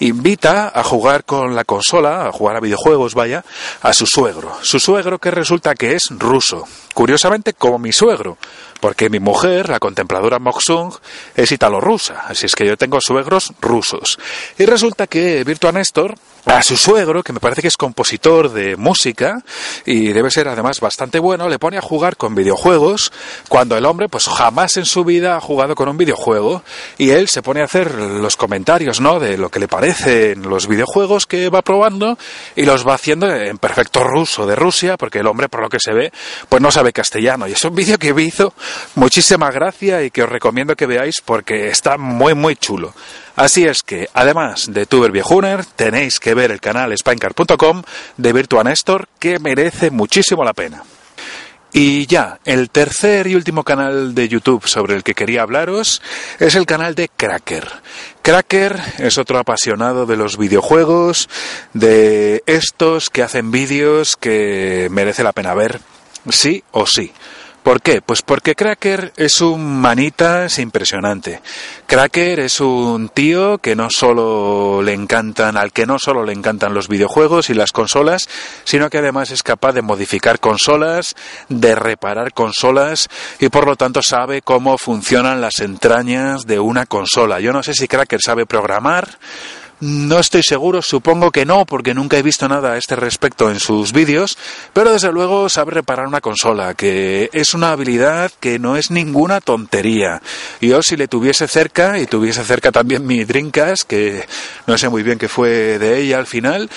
invita 0.00 0.70
a 0.74 0.82
jugar 0.82 1.24
con 1.24 1.54
la 1.54 1.64
consola, 1.64 2.26
a 2.26 2.32
jugar 2.32 2.56
a 2.56 2.60
videojuegos, 2.60 3.14
vaya, 3.14 3.44
a 3.82 3.92
su 3.92 4.06
suegro. 4.06 4.56
Su 4.62 4.78
suegro 4.78 5.18
que 5.18 5.30
resulta 5.30 5.74
que 5.74 5.94
es 5.94 6.08
ruso. 6.10 6.64
Curiosamente, 6.94 7.54
como 7.54 7.78
mi 7.78 7.92
suegro, 7.92 8.38
porque 8.80 9.08
mi 9.08 9.20
mujer, 9.20 9.68
la 9.68 9.78
contempladora 9.78 10.38
Moksung, 10.38 10.92
es 11.34 11.52
italo-rusa, 11.52 12.24
así 12.28 12.46
es 12.46 12.54
que 12.54 12.66
yo 12.66 12.76
tengo 12.76 13.00
suegros 13.00 13.52
rusos. 13.60 14.18
Y 14.58 14.66
resulta 14.66 15.06
que 15.06 15.44
Virtua 15.44 15.72
Nestor 15.72 16.14
a 16.44 16.62
su 16.62 16.76
suegro, 16.76 17.22
que 17.22 17.32
me 17.32 17.40
parece 17.40 17.60
que 17.60 17.68
es 17.68 17.76
compositor 17.76 18.50
de 18.52 18.76
música 18.76 19.42
y 19.84 20.12
debe 20.12 20.30
ser 20.30 20.48
además 20.48 20.80
bastante 20.80 21.18
bueno, 21.18 21.48
le 21.48 21.58
pone 21.58 21.76
a 21.76 21.82
jugar 21.82 22.16
con 22.16 22.34
videojuegos 22.34 23.12
cuando 23.48 23.76
el 23.76 23.84
hombre 23.84 24.08
pues 24.08 24.28
jamás 24.28 24.76
en 24.76 24.86
su 24.86 25.04
vida 25.04 25.36
ha 25.36 25.40
jugado 25.40 25.74
con 25.74 25.88
un 25.88 25.98
videojuego 25.98 26.62
y 26.96 27.10
él 27.10 27.28
se 27.28 27.42
pone 27.42 27.60
a 27.60 27.64
hacer 27.64 27.77
los 27.84 28.36
comentarios, 28.36 29.00
¿no? 29.00 29.20
de 29.20 29.38
lo 29.38 29.50
que 29.50 29.60
le 29.60 29.68
parecen 29.68 30.42
los 30.42 30.66
videojuegos 30.66 31.26
que 31.26 31.48
va 31.48 31.62
probando 31.62 32.18
y 32.56 32.64
los 32.64 32.86
va 32.86 32.94
haciendo 32.94 33.32
en 33.32 33.58
perfecto 33.58 34.04
ruso 34.04 34.46
de 34.46 34.56
Rusia, 34.56 34.96
porque 34.96 35.20
el 35.20 35.26
hombre 35.26 35.48
por 35.48 35.62
lo 35.62 35.68
que 35.68 35.80
se 35.80 35.92
ve 35.92 36.12
pues 36.48 36.62
no 36.62 36.70
sabe 36.70 36.92
castellano 36.92 37.46
y 37.46 37.52
es 37.52 37.64
un 37.64 37.74
vídeo 37.74 37.98
que 37.98 38.14
me 38.14 38.22
hizo 38.22 38.54
muchísima 38.94 39.50
gracia 39.50 40.02
y 40.02 40.10
que 40.10 40.22
os 40.22 40.28
recomiendo 40.28 40.76
que 40.76 40.86
veáis 40.86 41.20
porque 41.24 41.68
está 41.68 41.96
muy 41.96 42.34
muy 42.34 42.56
chulo. 42.56 42.94
Así 43.38 43.64
es 43.64 43.84
que, 43.84 44.08
además 44.14 44.66
de 44.72 44.84
Tuber 44.86 45.12
Viejuner, 45.12 45.64
tenéis 45.64 46.18
que 46.18 46.34
ver 46.34 46.50
el 46.50 46.60
canal 46.60 46.92
spinecar.com 46.98 47.84
de 48.16 48.32
Virtua 48.32 48.64
Nestor, 48.64 49.06
que 49.20 49.38
merece 49.38 49.92
muchísimo 49.92 50.42
la 50.42 50.54
pena. 50.54 50.82
Y 51.72 52.06
ya, 52.06 52.38
el 52.44 52.70
tercer 52.70 53.26
y 53.26 53.34
último 53.34 53.62
canal 53.62 54.14
de 54.14 54.28
YouTube 54.28 54.66
sobre 54.66 54.94
el 54.94 55.02
que 55.02 55.14
quería 55.14 55.42
hablaros 55.42 56.00
es 56.38 56.54
el 56.54 56.64
canal 56.64 56.94
de 56.94 57.08
Cracker. 57.08 57.68
Cracker 58.22 58.80
es 58.98 59.18
otro 59.18 59.38
apasionado 59.38 60.06
de 60.06 60.16
los 60.16 60.38
videojuegos, 60.38 61.28
de 61.74 62.42
estos 62.46 63.10
que 63.10 63.22
hacen 63.22 63.50
vídeos 63.50 64.16
que 64.16 64.88
merece 64.90 65.22
la 65.22 65.32
pena 65.32 65.54
ver, 65.54 65.80
sí 66.30 66.64
o 66.72 66.86
sí. 66.86 67.12
¿Por 67.68 67.82
qué? 67.82 68.00
Pues 68.00 68.22
porque 68.22 68.54
Cracker 68.54 69.12
es 69.18 69.42
un 69.42 69.78
manitas 69.78 70.58
impresionante. 70.58 71.42
Cracker 71.86 72.40
es 72.40 72.60
un 72.60 73.10
tío 73.10 73.58
que 73.58 73.76
no 73.76 73.88
solo 73.90 74.80
le 74.80 74.94
encantan, 74.94 75.58
al 75.58 75.74
que 75.74 75.84
no 75.84 75.98
solo 75.98 76.24
le 76.24 76.32
encantan 76.32 76.72
los 76.72 76.88
videojuegos 76.88 77.50
y 77.50 77.54
las 77.54 77.72
consolas, 77.72 78.26
sino 78.64 78.88
que 78.88 78.96
además 78.96 79.32
es 79.32 79.42
capaz 79.42 79.72
de 79.72 79.82
modificar 79.82 80.40
consolas, 80.40 81.14
de 81.50 81.74
reparar 81.74 82.32
consolas 82.32 83.10
y 83.38 83.50
por 83.50 83.66
lo 83.66 83.76
tanto 83.76 84.00
sabe 84.00 84.40
cómo 84.40 84.78
funcionan 84.78 85.42
las 85.42 85.60
entrañas 85.60 86.46
de 86.46 86.60
una 86.60 86.86
consola. 86.86 87.38
Yo 87.38 87.52
no 87.52 87.62
sé 87.62 87.74
si 87.74 87.86
Cracker 87.86 88.22
sabe 88.22 88.46
programar, 88.46 89.18
No 89.80 90.18
estoy 90.18 90.42
seguro, 90.42 90.82
supongo 90.82 91.30
que 91.30 91.46
no, 91.46 91.64
porque 91.64 91.94
nunca 91.94 92.18
he 92.18 92.22
visto 92.22 92.48
nada 92.48 92.72
a 92.72 92.76
este 92.78 92.96
respecto 92.96 93.48
en 93.48 93.60
sus 93.60 93.92
vídeos, 93.92 94.36
pero 94.72 94.92
desde 94.92 95.12
luego 95.12 95.48
sabe 95.48 95.70
reparar 95.70 96.08
una 96.08 96.20
consola, 96.20 96.74
que 96.74 97.30
es 97.32 97.54
una 97.54 97.70
habilidad 97.70 98.32
que 98.40 98.58
no 98.58 98.76
es 98.76 98.90
ninguna 98.90 99.40
tontería. 99.40 100.20
Yo 100.60 100.82
si 100.82 100.96
le 100.96 101.06
tuviese 101.06 101.46
cerca, 101.46 102.00
y 102.00 102.06
tuviese 102.06 102.42
cerca 102.42 102.72
también 102.72 103.06
mi 103.06 103.24
Dreamcast, 103.24 103.84
que 103.84 104.26
no 104.66 104.76
sé 104.76 104.88
muy 104.88 105.04
bien 105.04 105.16
qué 105.16 105.28
fue 105.28 105.78
de 105.78 106.00
ella 106.00 106.18
al 106.18 106.26
final, 106.26 106.68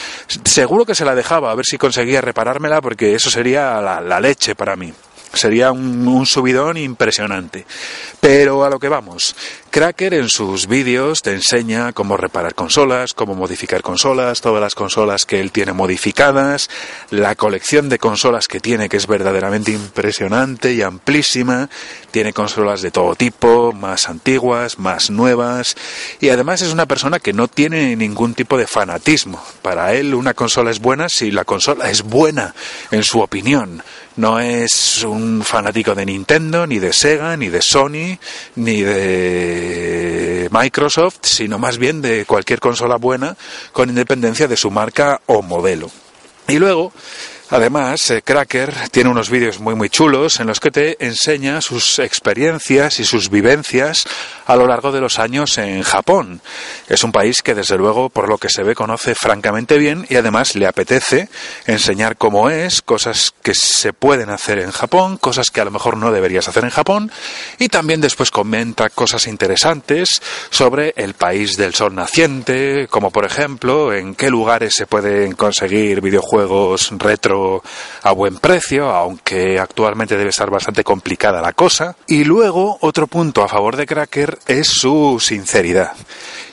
seguro 0.43 0.85
que 0.85 0.93
se 0.93 1.05
la 1.05 1.15
dejaba, 1.15 1.51
a 1.51 1.55
ver 1.55 1.65
si 1.65 1.79
conseguía 1.79 2.21
reparármela, 2.21 2.81
porque 2.81 3.15
eso 3.15 3.31
sería 3.31 3.81
la, 3.81 3.99
la 3.99 4.19
leche 4.19 4.53
para 4.53 4.75
mí. 4.75 4.93
Sería 5.33 5.71
un, 5.71 6.07
un, 6.07 6.25
subidón 6.25 6.77
impresionante. 6.77 7.65
Pero 8.19 8.65
a 8.65 8.69
lo 8.69 8.79
que 8.79 8.89
vamos. 8.89 9.35
Cracker 9.69 10.13
en 10.13 10.27
sus 10.27 10.67
vídeos 10.67 11.21
te 11.21 11.31
enseña 11.31 11.93
cómo 11.93 12.17
reparar 12.17 12.55
consolas, 12.55 13.13
cómo 13.13 13.35
modificar 13.35 13.81
consolas, 13.81 14.41
todas 14.41 14.61
las 14.61 14.75
consolas 14.75 15.25
que 15.25 15.39
él 15.39 15.53
tiene 15.53 15.71
modificadas, 15.71 16.69
la 17.09 17.35
colección 17.35 17.87
de 17.87 17.97
consolas 17.97 18.49
que 18.49 18.59
tiene 18.59 18.89
que 18.89 18.97
es 18.97 19.07
verdaderamente 19.07 19.71
impresionante 19.71 20.73
y 20.73 20.81
amplísima. 20.81 21.69
Tiene 22.11 22.33
consolas 22.33 22.81
de 22.81 22.91
todo 22.91 23.15
tipo, 23.15 23.71
más 23.71 24.09
antiguas, 24.09 24.77
más 24.77 25.09
nuevas. 25.09 25.75
Y 26.19 26.29
además 26.29 26.61
es 26.61 26.73
una 26.73 26.85
persona 26.85 27.19
que 27.19 27.31
no 27.31 27.47
tiene 27.47 27.95
ningún 27.95 28.33
tipo 28.33 28.57
de 28.57 28.67
fanatismo. 28.67 29.41
Para 29.61 29.93
él 29.93 30.13
una 30.13 30.33
consola 30.33 30.71
es 30.71 30.79
buena 30.79 31.07
si 31.07 31.31
la 31.31 31.45
consola 31.45 31.89
es 31.89 32.03
buena, 32.03 32.53
en 32.91 33.03
su 33.03 33.21
opinión 33.21 33.81
no 34.17 34.39
es 34.39 35.03
un 35.03 35.43
fanático 35.43 35.95
de 35.95 36.05
Nintendo, 36.05 36.67
ni 36.67 36.79
de 36.79 36.93
Sega, 36.93 37.37
ni 37.37 37.49
de 37.49 37.61
Sony, 37.61 38.17
ni 38.55 38.81
de 38.81 40.49
Microsoft, 40.51 41.19
sino 41.21 41.57
más 41.59 41.77
bien 41.77 42.01
de 42.01 42.25
cualquier 42.25 42.59
consola 42.59 42.97
buena 42.97 43.37
con 43.71 43.89
independencia 43.89 44.47
de 44.47 44.57
su 44.57 44.71
marca 44.71 45.21
o 45.27 45.41
modelo. 45.41 45.89
Y 46.47 46.59
luego, 46.59 46.91
Además, 47.51 48.09
eh, 48.11 48.21
Cracker 48.21 48.73
tiene 48.91 49.09
unos 49.09 49.29
vídeos 49.29 49.59
muy 49.59 49.75
muy 49.75 49.89
chulos 49.89 50.39
en 50.39 50.47
los 50.47 50.61
que 50.61 50.71
te 50.71 51.05
enseña 51.05 51.59
sus 51.59 51.99
experiencias 51.99 53.01
y 53.01 53.03
sus 53.03 53.29
vivencias 53.29 54.05
a 54.45 54.55
lo 54.55 54.67
largo 54.67 54.93
de 54.93 55.01
los 55.01 55.19
años 55.19 55.57
en 55.57 55.83
Japón. 55.83 56.39
Es 56.87 57.03
un 57.03 57.11
país 57.11 57.41
que 57.41 57.53
desde 57.53 57.77
luego, 57.77 58.07
por 58.07 58.29
lo 58.29 58.37
que 58.37 58.47
se 58.47 58.63
ve, 58.63 58.73
conoce 58.73 59.15
francamente 59.15 59.77
bien 59.77 60.05
y 60.09 60.15
además 60.15 60.55
le 60.55 60.65
apetece 60.65 61.27
enseñar 61.67 62.15
cómo 62.15 62.49
es, 62.49 62.81
cosas 62.81 63.33
que 63.41 63.53
se 63.53 63.91
pueden 63.91 64.29
hacer 64.29 64.59
en 64.59 64.71
Japón, 64.71 65.17
cosas 65.17 65.51
que 65.51 65.59
a 65.59 65.65
lo 65.65 65.71
mejor 65.71 65.97
no 65.97 66.13
deberías 66.13 66.47
hacer 66.47 66.63
en 66.63 66.69
Japón 66.69 67.11
y 67.59 67.67
también 67.67 67.99
después 67.99 68.31
comenta 68.31 68.89
cosas 68.89 69.27
interesantes 69.27 70.21
sobre 70.49 70.93
el 70.95 71.15
país 71.15 71.57
del 71.57 71.73
sol 71.73 71.95
naciente, 71.95 72.87
como 72.89 73.11
por 73.11 73.25
ejemplo 73.25 73.93
en 73.93 74.15
qué 74.15 74.29
lugares 74.29 74.73
se 74.73 74.87
pueden 74.87 75.33
conseguir 75.33 75.99
videojuegos 75.99 76.91
retro 76.97 77.40
a 78.03 78.11
buen 78.11 78.37
precio, 78.37 78.89
aunque 78.89 79.59
actualmente 79.59 80.17
debe 80.17 80.29
estar 80.29 80.49
bastante 80.49 80.83
complicada 80.83 81.41
la 81.41 81.53
cosa. 81.53 81.95
Y 82.07 82.23
luego, 82.23 82.77
otro 82.81 83.07
punto 83.07 83.43
a 83.43 83.47
favor 83.47 83.75
de 83.75 83.85
Cracker 83.85 84.39
es 84.47 84.67
su 84.67 85.17
sinceridad. 85.19 85.93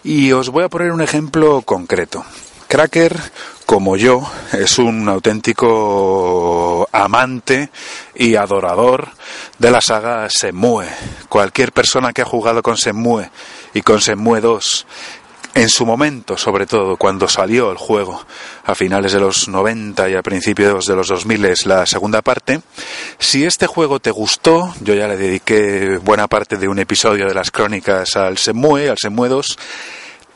Y 0.05 0.33
os 0.33 0.51
voy 0.51 0.65
a 0.65 0.69
poner 0.69 0.93
un 0.93 1.03
ejemplo 1.03 1.63
concreto. 1.63 2.25
Cracker, 2.69 3.17
como 3.65 3.97
yo, 3.97 4.31
es 4.53 4.79
un 4.79 5.09
auténtico 5.09 6.87
amante 6.93 7.71
y 8.15 8.35
adorador 8.35 9.09
de 9.59 9.71
la 9.71 9.81
saga 9.81 10.29
Semue. 10.29 10.87
Cualquier 11.31 11.73
persona 11.73 12.13
que 12.13 12.23
ha 12.23 12.27
jugado 12.27 12.63
con 12.63 12.77
Semue 12.77 13.31
y 13.73 13.81
con 13.81 14.03
Semue 14.03 14.43
2 14.43 14.87
en 15.55 15.69
su 15.69 15.85
momento, 15.85 16.37
sobre 16.37 16.67
todo 16.67 16.97
cuando 16.97 17.29
salió 17.29 17.71
el 17.71 17.77
juego 17.77 18.25
a 18.65 18.75
finales 18.75 19.13
de 19.13 19.21
los 19.21 19.49
90 19.49 20.09
y 20.09 20.15
a 20.15 20.23
principios 20.23 20.87
de 20.87 20.95
los 20.95 21.09
2000 21.09 21.45
es 21.47 21.67
la 21.67 21.87
segunda 21.87 22.23
parte, 22.23 22.61
si 23.19 23.45
este 23.45 23.67
juego 23.67 23.99
te 24.01 24.11
gustó, 24.11 24.75
yo 24.81 24.95
ya 24.95 25.09
le 25.09 25.17
dediqué 25.17 25.99
buena 25.99 26.29
parte 26.29 26.57
de 26.57 26.69
un 26.69 26.79
episodio 26.79 27.27
de 27.27 27.35
las 27.35 27.51
crónicas 27.51 28.17
al 28.17 28.39
Semue, 28.39 28.89
al 28.89 28.99
Semue 28.99 29.29
2, 29.29 29.59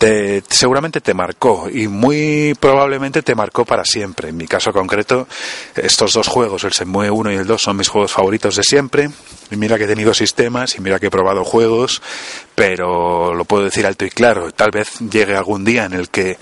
te, 0.02 0.42
seguramente 0.48 1.00
te 1.00 1.14
marcó 1.14 1.68
y 1.72 1.86
muy 1.86 2.56
probablemente 2.58 3.22
te 3.22 3.36
marcó 3.36 3.64
para 3.64 3.84
siempre. 3.84 4.30
En 4.30 4.36
mi 4.36 4.48
caso 4.48 4.72
concreto, 4.72 5.28
estos 5.76 6.14
dos 6.14 6.26
juegos, 6.26 6.64
el 6.64 6.72
Semue 6.72 7.08
1 7.08 7.30
y 7.30 7.36
el 7.36 7.46
2, 7.46 7.62
son 7.62 7.76
mis 7.76 7.86
juegos 7.86 8.10
favoritos 8.10 8.56
de 8.56 8.64
siempre. 8.64 9.10
Y 9.52 9.56
mira 9.56 9.78
que 9.78 9.84
he 9.84 9.86
tenido 9.86 10.12
sistemas 10.12 10.74
y 10.74 10.80
mira 10.80 10.98
que 10.98 11.06
he 11.06 11.10
probado 11.10 11.44
juegos, 11.44 12.02
pero 12.56 13.32
lo 13.32 13.44
puedo 13.44 13.62
decir 13.62 13.86
alto 13.86 14.04
y 14.04 14.10
claro, 14.10 14.50
tal 14.50 14.72
vez 14.72 14.98
llegue 14.98 15.36
algún 15.36 15.64
día 15.64 15.84
en 15.84 15.92
el 15.92 16.08
que 16.08 16.36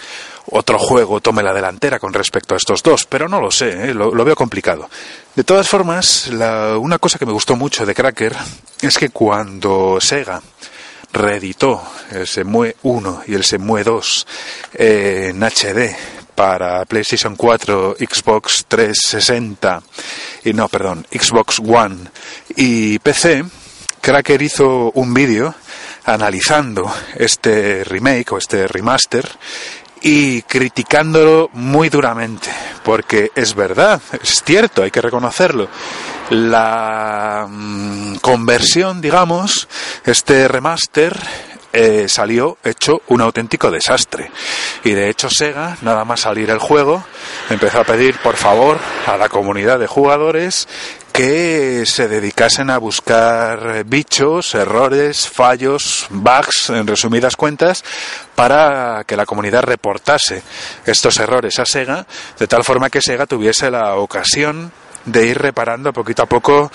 otro 0.47 0.79
juego 0.79 1.21
tome 1.21 1.43
la 1.43 1.53
delantera 1.53 1.99
con 1.99 2.15
respecto 2.15 2.55
a 2.55 2.57
estos 2.57 2.83
dos, 2.83 3.05
pero 3.05 3.29
no 3.29 3.43
lo 3.43 3.51
sé, 3.51 3.91
¿eh? 3.91 3.95
lo, 3.95 4.15
lo, 4.15 4.25
veo 4.25 4.37
complicado. 4.37 4.89
De 5.37 5.45
todas 5.45 5.69
formas, 5.69 6.29
la, 6.29 6.79
una 6.79 6.99
cosa 6.99 7.19
que 7.19 7.27
me 7.27 7.33
gustó 7.33 7.57
mucho 7.57 7.85
de 7.85 7.95
Cracker 7.95 8.35
es 8.81 8.97
que 8.97 9.11
cuando 9.11 10.01
Sega 10.01 10.41
reeditó 11.13 11.83
el 12.11 12.27
Semue 12.27 12.77
1 12.83 13.23
y 13.27 13.35
el 13.35 13.45
Semue 13.45 13.85
2 13.85 14.27
eh, 14.75 15.27
en 15.31 15.43
HD 15.43 15.95
para 16.35 16.85
PlayStation 16.87 17.37
4, 17.37 17.97
Xbox 17.99 18.65
360 18.69 19.83
y 20.45 20.53
no, 20.53 20.69
perdón, 20.69 21.07
Xbox 21.11 21.59
One 21.59 21.97
y 22.57 22.99
PC, 22.99 23.45
Cracker 24.01 24.41
hizo 24.41 24.91
un 24.93 25.13
vídeo 25.13 25.55
analizando 26.07 26.91
este 27.17 27.85
remake 27.85 28.33
o 28.33 28.39
este 28.39 28.67
remaster 28.67 29.29
y 30.03 30.43
criticándolo 30.43 31.51
muy 31.53 31.89
duramente, 31.89 32.51
porque 32.83 33.31
es 33.35 33.55
verdad, 33.55 34.01
es 34.23 34.43
cierto, 34.45 34.83
hay 34.83 34.91
que 34.91 35.01
reconocerlo. 35.01 35.69
La 36.31 37.47
mmm, 37.49 38.17
conversión, 38.17 39.01
digamos, 39.01 39.69
este 40.05 40.49
remaster 40.49 41.19
eh, 41.73 42.09
salió 42.09 42.59
hecho 42.65 43.03
un 43.09 43.21
auténtico 43.21 43.71
desastre. 43.71 44.31
Y 44.83 44.91
de 44.91 45.09
hecho 45.09 45.31
Sega, 45.31 45.77
nada 45.83 46.05
más 46.05 46.21
salir 46.21 46.51
el 46.51 46.59
juego, 46.59 47.05
empezó 47.49 47.81
a 47.81 47.85
pedir 47.85 48.19
por 48.19 48.37
favor 48.37 48.79
a 49.07 49.17
la 49.17 49.29
comunidad 49.29 49.79
de 49.79 49.87
jugadores 49.87 50.67
que 51.13 51.85
se 51.87 52.09
dedicasen 52.09 52.71
a 52.71 52.79
buscar 52.79 53.85
bichos, 53.85 54.55
errores, 54.55 55.29
fallos, 55.29 56.07
bugs, 56.11 56.71
en 56.71 56.87
resumidas 56.87 57.37
cuentas, 57.37 57.85
para 58.35 59.05
que 59.05 59.17
la 59.17 59.27
comunidad 59.27 59.63
reportase 59.63 60.43
estos 60.87 61.19
errores 61.19 61.59
a 61.59 61.67
Sega, 61.67 62.07
de 62.39 62.47
tal 62.47 62.65
forma 62.65 62.91
que 62.91 63.03
Sega 63.03 63.27
tuviese 63.27 63.71
la 63.71 63.97
ocasión 63.97 64.73
de 65.05 65.27
ir 65.27 65.39
reparando 65.39 65.93
poquito 65.93 66.23
a 66.23 66.27
poco 66.27 66.71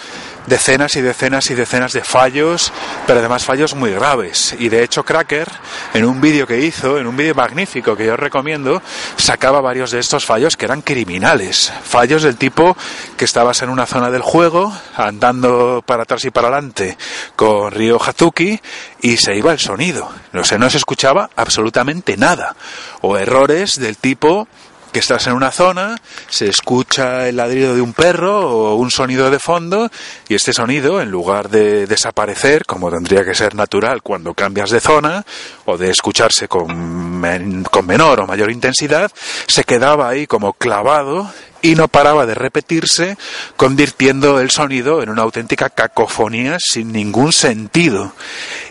decenas 0.48 0.96
y 0.96 1.02
decenas 1.02 1.50
y 1.50 1.56
decenas 1.56 1.94
de 1.94 2.04
fallos, 2.04 2.72
pero 3.08 3.20
además 3.20 3.46
fallos 3.46 3.76
muy 3.76 3.92
graves. 3.92 4.56
Y 4.60 4.70
de 4.70 4.84
hecho 4.84 5.04
Cracker, 5.04 5.50
en 5.94 6.06
un 6.06 6.22
vídeo 6.22 6.46
que 6.48 6.60
hizo, 6.60 6.98
en 6.98 7.08
un 7.08 7.18
vídeo 7.18 7.36
magnífico 7.36 7.96
que 7.96 8.06
yo 8.06 8.16
recomiendo, 8.18 8.82
sacaba 9.18 9.62
varios 9.62 9.92
de 9.92 10.00
estos 10.00 10.26
fallos 10.26 10.58
que 10.58 10.66
eran 10.66 10.82
criminales. 10.82 11.72
Fallos 11.84 12.24
del 12.24 12.38
tipo 12.38 12.76
que 13.18 13.26
estabas 13.26 13.62
en 13.62 13.70
una 13.70 13.86
zona 13.86 14.12
del 14.12 14.22
juego, 14.22 14.72
andando 14.96 15.84
para 15.86 16.04
atrás 16.04 16.26
y 16.26 16.32
para 16.32 16.48
adelante 16.48 16.98
con 17.36 17.72
Ryo 17.72 18.00
Hazuki 18.02 18.60
y 19.02 19.18
se 19.18 19.36
iba 19.36 19.52
el 19.52 19.60
sonido. 19.60 20.10
No 20.32 20.44
sé, 20.44 20.60
no 20.60 20.70
se 20.70 20.78
escuchaba 20.78 21.30
absolutamente 21.36 22.18
nada. 22.18 22.56
O 23.02 23.18
errores 23.18 23.80
del 23.80 23.98
tipo 23.98 24.48
que 24.96 25.00
estás 25.00 25.28
en 25.28 25.34
una 25.34 25.52
zona, 25.52 25.98
se 26.30 26.48
escucha 26.48 27.28
el 27.28 27.36
ladrido 27.36 27.76
de 27.76 27.82
un 27.82 27.92
perro 27.92 28.50
o 28.50 28.76
un 28.76 28.90
sonido 28.90 29.30
de 29.30 29.40
fondo 29.40 29.92
y 30.30 30.36
este 30.36 30.54
sonido, 30.54 31.02
en 31.02 31.12
lugar 31.12 31.50
de 31.50 31.86
desaparecer, 31.86 32.66
como 32.66 32.90
tendría 32.90 33.26
que 33.26 33.36
ser 33.36 33.56
natural 33.56 34.02
cuando 34.02 34.34
cambias 34.34 34.70
de 34.70 34.80
zona, 34.80 35.26
o 35.66 35.78
de 35.78 35.90
escucharse 35.90 36.48
con, 36.48 37.20
men 37.20 37.66
con 37.66 37.86
menor 37.86 38.22
o 38.22 38.26
mayor 38.26 38.50
intensidad, 38.50 39.12
se 39.48 39.66
quedaba 39.66 40.08
ahí 40.08 40.28
como 40.28 40.54
clavado 40.54 41.30
y 41.66 41.74
no 41.74 41.88
paraba 41.88 42.28
de 42.28 42.36
repetirse, 42.36 43.18
convirtiendo 43.58 44.40
el 44.40 44.52
sonido 44.52 45.02
en 45.02 45.10
una 45.10 45.24
auténtica 45.24 45.72
cacofonía 45.72 46.58
sin 46.60 46.92
ningún 46.92 47.34
sentido. 47.34 48.14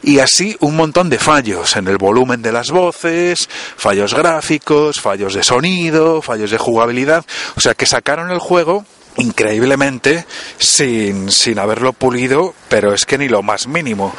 Y 0.04 0.20
así 0.20 0.57
un 0.61 0.76
montón 0.76 1.11
de 1.11 1.18
fallos 1.18 1.74
en 1.74 1.88
el 1.88 1.98
volumen 1.98 2.40
de 2.40 2.52
las 2.52 2.70
voces, 2.70 3.48
fallos 3.76 4.14
gráficos, 4.14 5.00
fallos 5.00 5.35
de 5.35 5.42
sonido, 5.42 6.22
fallos 6.22 6.52
de 6.52 6.59
jugabilidad. 6.59 7.24
O 7.57 7.61
sea 7.61 7.74
que 7.74 7.85
sacaron 7.85 8.30
el 8.30 8.38
juego 8.38 8.87
increíblemente 9.16 10.27
sin, 10.59 11.31
sin 11.31 11.59
haberlo 11.59 11.92
pulido, 11.92 12.55
pero 12.68 12.92
es 12.92 13.07
que 13.07 13.18
ni 13.18 13.29
lo 13.29 13.42
más 13.42 13.66
mínimo. 13.66 14.14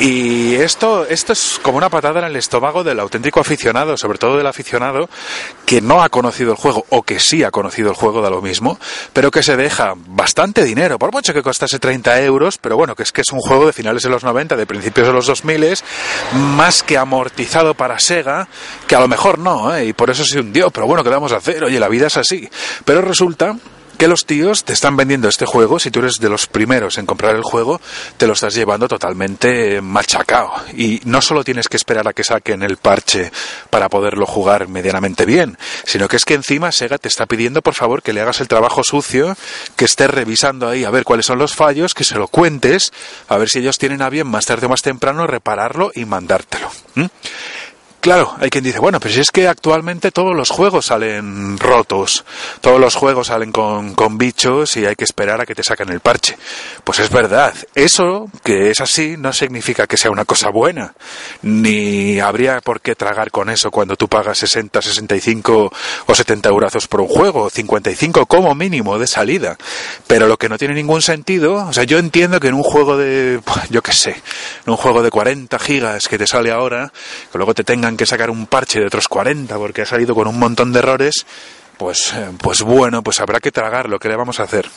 Y 0.00 0.54
esto, 0.54 1.06
esto 1.06 1.32
es 1.32 1.60
como 1.62 1.78
una 1.78 1.90
patada 1.90 2.20
en 2.20 2.26
el 2.26 2.36
estómago 2.36 2.84
del 2.84 3.00
auténtico 3.00 3.40
aficionado, 3.40 3.96
sobre 3.96 4.18
todo 4.18 4.36
del 4.36 4.46
aficionado 4.46 5.08
que 5.66 5.80
no 5.80 6.02
ha 6.02 6.08
conocido 6.08 6.52
el 6.52 6.56
juego 6.56 6.86
o 6.88 7.02
que 7.02 7.20
sí 7.20 7.44
ha 7.44 7.50
conocido 7.50 7.90
el 7.90 7.96
juego 7.96 8.22
de 8.22 8.30
lo 8.30 8.40
mismo, 8.40 8.78
pero 9.12 9.30
que 9.30 9.42
se 9.42 9.56
deja 9.56 9.94
bastante 9.96 10.64
dinero, 10.64 10.98
por 10.98 11.12
mucho 11.12 11.34
que 11.34 11.42
costase 11.42 11.78
30 11.78 12.22
euros, 12.22 12.58
pero 12.58 12.76
bueno, 12.76 12.94
que 12.94 13.02
es 13.02 13.12
que 13.12 13.20
es 13.20 13.32
un 13.32 13.40
juego 13.40 13.66
de 13.66 13.72
finales 13.72 14.02
de 14.02 14.08
los 14.08 14.24
90, 14.24 14.56
de 14.56 14.66
principios 14.66 15.06
de 15.06 15.12
los 15.12 15.26
2000, 15.26 15.58
más 16.56 16.82
que 16.82 16.96
amortizado 16.96 17.74
para 17.74 17.98
Sega, 17.98 18.48
que 18.86 18.96
a 18.96 19.00
lo 19.00 19.08
mejor 19.08 19.38
no, 19.38 19.74
¿eh? 19.74 19.86
y 19.86 19.92
por 19.92 20.08
eso 20.10 20.24
se 20.24 20.40
hundió, 20.40 20.70
pero 20.70 20.86
bueno, 20.86 21.04
¿qué 21.04 21.10
vamos 21.10 21.32
a 21.32 21.36
hacer? 21.36 21.64
Oye, 21.64 21.80
la 21.80 21.88
vida 21.88 22.06
es 22.06 22.16
así. 22.16 22.48
Pero 22.84 23.02
resulta 23.02 23.56
que 23.98 24.08
los 24.08 24.24
tíos 24.24 24.64
te 24.64 24.72
están 24.72 24.96
vendiendo 24.96 25.28
este 25.28 25.44
juego, 25.44 25.80
si 25.80 25.90
tú 25.90 25.98
eres 25.98 26.14
de 26.20 26.28
los 26.28 26.46
primeros 26.46 26.98
en 26.98 27.04
comprar 27.04 27.34
el 27.34 27.42
juego, 27.42 27.80
te 28.16 28.28
lo 28.28 28.34
estás 28.34 28.54
llevando 28.54 28.86
totalmente 28.86 29.80
machacado. 29.82 30.52
Y 30.76 31.00
no 31.04 31.20
solo 31.20 31.42
tienes 31.42 31.68
que 31.68 31.76
esperar 31.76 32.06
a 32.06 32.12
que 32.12 32.22
saquen 32.22 32.62
el 32.62 32.76
parche 32.76 33.32
para 33.70 33.88
poderlo 33.88 34.24
jugar 34.24 34.68
medianamente 34.68 35.26
bien, 35.26 35.58
sino 35.84 36.06
que 36.06 36.16
es 36.16 36.24
que 36.24 36.34
encima 36.34 36.70
Sega 36.70 36.98
te 36.98 37.08
está 37.08 37.26
pidiendo 37.26 37.60
por 37.60 37.74
favor 37.74 38.02
que 38.02 38.12
le 38.12 38.20
hagas 38.20 38.40
el 38.40 38.46
trabajo 38.46 38.84
sucio, 38.84 39.36
que 39.74 39.84
estés 39.84 40.08
revisando 40.08 40.68
ahí 40.68 40.84
a 40.84 40.90
ver 40.90 41.02
cuáles 41.02 41.26
son 41.26 41.38
los 41.38 41.56
fallos, 41.56 41.92
que 41.92 42.04
se 42.04 42.14
lo 42.14 42.28
cuentes, 42.28 42.92
a 43.28 43.36
ver 43.36 43.48
si 43.48 43.58
ellos 43.58 43.78
tienen 43.78 44.02
a 44.02 44.10
bien 44.10 44.28
más 44.28 44.46
tarde 44.46 44.66
o 44.66 44.68
más 44.68 44.82
temprano 44.82 45.26
repararlo 45.26 45.90
y 45.92 46.04
mandártelo. 46.04 46.70
Claro, 48.00 48.36
hay 48.38 48.48
quien 48.48 48.62
dice, 48.62 48.78
bueno, 48.78 49.00
pero 49.00 49.12
si 49.12 49.20
es 49.20 49.32
que 49.32 49.48
actualmente 49.48 50.12
todos 50.12 50.34
los 50.36 50.50
juegos 50.50 50.86
salen 50.86 51.58
rotos, 51.58 52.24
todos 52.60 52.80
los 52.80 52.94
juegos 52.94 53.26
salen 53.26 53.50
con, 53.50 53.94
con, 53.94 54.16
bichos 54.16 54.76
y 54.76 54.86
hay 54.86 54.94
que 54.94 55.02
esperar 55.02 55.40
a 55.40 55.46
que 55.46 55.54
te 55.54 55.64
saquen 55.64 55.88
el 55.88 55.98
parche. 55.98 56.36
Pues 56.84 57.00
es 57.00 57.10
verdad, 57.10 57.52
eso 57.74 58.30
que 58.44 58.70
es 58.70 58.80
así 58.80 59.16
no 59.18 59.32
significa 59.32 59.88
que 59.88 59.96
sea 59.96 60.12
una 60.12 60.24
cosa 60.24 60.50
buena, 60.50 60.94
ni 61.42 62.20
habría 62.20 62.60
por 62.60 62.80
qué 62.80 62.94
tragar 62.94 63.32
con 63.32 63.50
eso 63.50 63.72
cuando 63.72 63.96
tú 63.96 64.06
pagas 64.06 64.38
60, 64.38 64.80
65 64.80 65.72
o 66.06 66.14
70 66.14 66.48
euros 66.48 66.88
por 66.88 67.00
un 67.00 67.08
juego, 67.08 67.50
55 67.50 68.26
como 68.26 68.54
mínimo 68.54 68.98
de 68.98 69.06
salida. 69.06 69.56
Pero 70.06 70.26
lo 70.26 70.36
que 70.36 70.48
no 70.48 70.58
tiene 70.58 70.74
ningún 70.74 71.02
sentido, 71.02 71.66
o 71.66 71.72
sea, 71.72 71.84
yo 71.84 71.98
entiendo 71.98 72.40
que 72.40 72.48
en 72.48 72.54
un 72.54 72.62
juego 72.62 72.96
de, 72.96 73.40
yo 73.70 73.82
qué 73.82 73.92
sé, 73.92 74.10
en 74.10 74.70
un 74.70 74.76
juego 74.76 75.02
de 75.02 75.10
40 75.10 75.58
gigas 75.58 76.08
que 76.08 76.18
te 76.18 76.26
sale 76.26 76.50
ahora, 76.50 76.92
que 77.30 77.38
luego 77.38 77.54
te 77.54 77.64
que 77.96 78.06
sacar 78.06 78.30
un 78.30 78.46
parche 78.46 78.80
de 78.80 78.86
otros 78.86 79.08
40 79.08 79.56
porque 79.56 79.82
ha 79.82 79.86
salido 79.86 80.14
con 80.14 80.28
un 80.28 80.38
montón 80.38 80.72
de 80.72 80.78
errores, 80.80 81.26
pues, 81.76 82.12
pues 82.42 82.62
bueno, 82.62 83.02
pues 83.02 83.20
habrá 83.20 83.40
que 83.40 83.52
tragar 83.52 83.88
lo 83.88 83.98
que 83.98 84.08
le 84.08 84.16
vamos 84.16 84.40
a 84.40 84.44
hacer. 84.44 84.68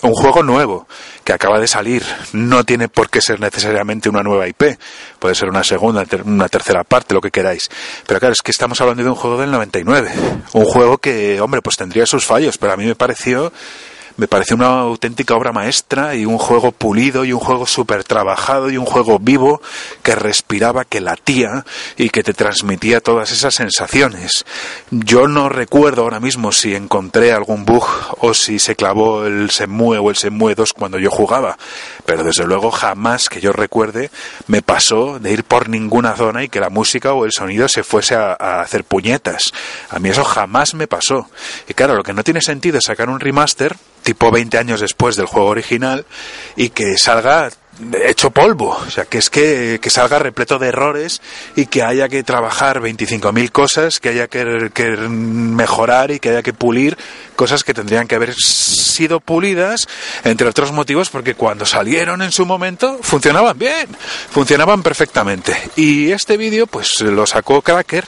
Un 0.00 0.12
juego 0.12 0.44
nuevo 0.44 0.86
que 1.24 1.32
acaba 1.32 1.58
de 1.58 1.66
salir 1.66 2.04
no 2.32 2.62
tiene 2.62 2.88
por 2.88 3.10
qué 3.10 3.20
ser 3.20 3.40
necesariamente 3.40 4.08
una 4.08 4.22
nueva 4.22 4.46
IP, 4.46 4.78
puede 5.18 5.34
ser 5.34 5.48
una 5.48 5.64
segunda, 5.64 6.04
una 6.24 6.48
tercera 6.48 6.84
parte, 6.84 7.14
lo 7.14 7.20
que 7.20 7.32
queráis. 7.32 7.68
Pero 8.06 8.20
claro, 8.20 8.32
es 8.32 8.42
que 8.42 8.52
estamos 8.52 8.80
hablando 8.80 9.02
de 9.02 9.08
un 9.08 9.16
juego 9.16 9.40
del 9.40 9.50
99, 9.50 10.12
un 10.52 10.64
juego 10.64 10.98
que, 10.98 11.40
hombre, 11.40 11.62
pues 11.62 11.76
tendría 11.76 12.06
sus 12.06 12.24
fallos, 12.24 12.58
pero 12.58 12.74
a 12.74 12.76
mí 12.76 12.86
me 12.86 12.94
pareció 12.94 13.52
me 14.18 14.26
parece 14.26 14.52
una 14.52 14.80
auténtica 14.80 15.36
obra 15.36 15.52
maestra 15.52 16.16
y 16.16 16.26
un 16.26 16.38
juego 16.38 16.72
pulido 16.72 17.24
y 17.24 17.32
un 17.32 17.38
juego 17.38 17.68
súper 17.68 18.02
trabajado 18.02 18.68
y 18.68 18.76
un 18.76 18.84
juego 18.84 19.20
vivo 19.20 19.62
que 20.02 20.16
respiraba, 20.16 20.84
que 20.84 21.00
latía 21.00 21.64
y 21.96 22.10
que 22.10 22.24
te 22.24 22.34
transmitía 22.34 23.00
todas 23.00 23.30
esas 23.30 23.54
sensaciones. 23.54 24.44
Yo 24.90 25.28
no 25.28 25.48
recuerdo 25.48 26.02
ahora 26.02 26.18
mismo 26.18 26.50
si 26.50 26.74
encontré 26.74 27.30
algún 27.30 27.64
bug 27.64 27.86
o 28.18 28.34
si 28.34 28.58
se 28.58 28.74
clavó 28.74 29.24
el 29.24 29.50
Semue 29.50 29.98
o 29.98 30.10
el 30.10 30.16
Semue 30.16 30.56
2 30.56 30.72
cuando 30.72 30.98
yo 30.98 31.12
jugaba, 31.12 31.56
pero 32.04 32.24
desde 32.24 32.44
luego 32.44 32.72
jamás 32.72 33.28
que 33.28 33.40
yo 33.40 33.52
recuerde 33.52 34.10
me 34.48 34.62
pasó 34.62 35.20
de 35.20 35.32
ir 35.32 35.44
por 35.44 35.68
ninguna 35.68 36.16
zona 36.16 36.42
y 36.42 36.48
que 36.48 36.58
la 36.58 36.70
música 36.70 37.12
o 37.12 37.24
el 37.24 37.30
sonido 37.30 37.68
se 37.68 37.84
fuese 37.84 38.16
a, 38.16 38.32
a 38.32 38.62
hacer 38.62 38.82
puñetas. 38.82 39.52
A 39.90 40.00
mí 40.00 40.08
eso 40.08 40.24
jamás 40.24 40.74
me 40.74 40.88
pasó. 40.88 41.30
Y 41.68 41.74
claro, 41.74 41.94
lo 41.94 42.02
que 42.02 42.14
no 42.14 42.24
tiene 42.24 42.40
sentido 42.40 42.78
es 42.78 42.84
sacar 42.84 43.08
un 43.08 43.20
remaster 43.20 43.76
tipo 44.08 44.30
20 44.30 44.56
años 44.56 44.80
después 44.80 45.16
del 45.16 45.26
juego 45.26 45.48
original 45.48 46.06
y 46.56 46.70
que 46.70 46.96
salga 46.96 47.50
hecho 48.06 48.30
polvo, 48.30 48.70
o 48.70 48.90
sea, 48.90 49.04
que 49.04 49.18
es 49.18 49.28
que, 49.28 49.80
que 49.82 49.90
salga 49.90 50.18
repleto 50.18 50.58
de 50.58 50.68
errores 50.68 51.20
y 51.56 51.66
que 51.66 51.82
haya 51.82 52.08
que 52.08 52.22
trabajar 52.22 52.80
25.000 52.80 53.52
cosas, 53.52 54.00
que 54.00 54.08
haya 54.08 54.26
que, 54.26 54.70
que, 54.72 54.96
mejorar 54.96 56.10
y 56.10 56.20
que 56.20 56.30
haya 56.30 56.42
que 56.42 56.54
pulir 56.54 56.96
cosas 57.38 57.62
que 57.62 57.72
tendrían 57.72 58.08
que 58.08 58.16
haber 58.16 58.34
sido 58.34 59.20
pulidas, 59.20 59.86
entre 60.24 60.48
otros 60.48 60.72
motivos, 60.72 61.08
porque 61.08 61.36
cuando 61.36 61.64
salieron 61.66 62.20
en 62.20 62.32
su 62.32 62.44
momento 62.44 62.98
funcionaban 63.00 63.56
bien, 63.56 63.86
funcionaban 64.32 64.82
perfectamente. 64.82 65.56
Y 65.76 66.10
este 66.10 66.36
vídeo, 66.36 66.66
pues 66.66 67.00
lo 67.00 67.26
sacó 67.26 67.62
Cracker, 67.62 68.04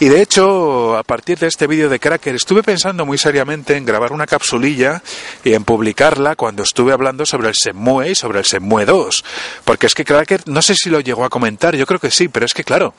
y 0.00 0.06
de 0.06 0.20
hecho, 0.20 0.96
a 0.96 1.04
partir 1.04 1.38
de 1.38 1.46
este 1.46 1.68
vídeo 1.68 1.88
de 1.88 2.00
Cracker, 2.00 2.34
estuve 2.34 2.64
pensando 2.64 3.06
muy 3.06 3.18
seriamente 3.18 3.76
en 3.76 3.86
grabar 3.86 4.12
una 4.12 4.26
capsulilla 4.26 5.00
y 5.44 5.54
en 5.54 5.62
publicarla 5.62 6.34
cuando 6.34 6.64
estuve 6.64 6.92
hablando 6.92 7.24
sobre 7.24 7.50
el 7.50 7.54
Semue 7.54 8.10
y 8.10 8.14
sobre 8.16 8.40
el 8.40 8.44
Semue 8.44 8.84
2. 8.84 9.24
Porque 9.64 9.86
es 9.86 9.94
que 9.94 10.04
Cracker, 10.04 10.42
no 10.46 10.60
sé 10.60 10.74
si 10.74 10.90
lo 10.90 10.98
llegó 10.98 11.24
a 11.24 11.30
comentar, 11.30 11.76
yo 11.76 11.86
creo 11.86 12.00
que 12.00 12.10
sí, 12.10 12.26
pero 12.26 12.46
es 12.46 12.52
que 12.52 12.64
claro, 12.64 12.94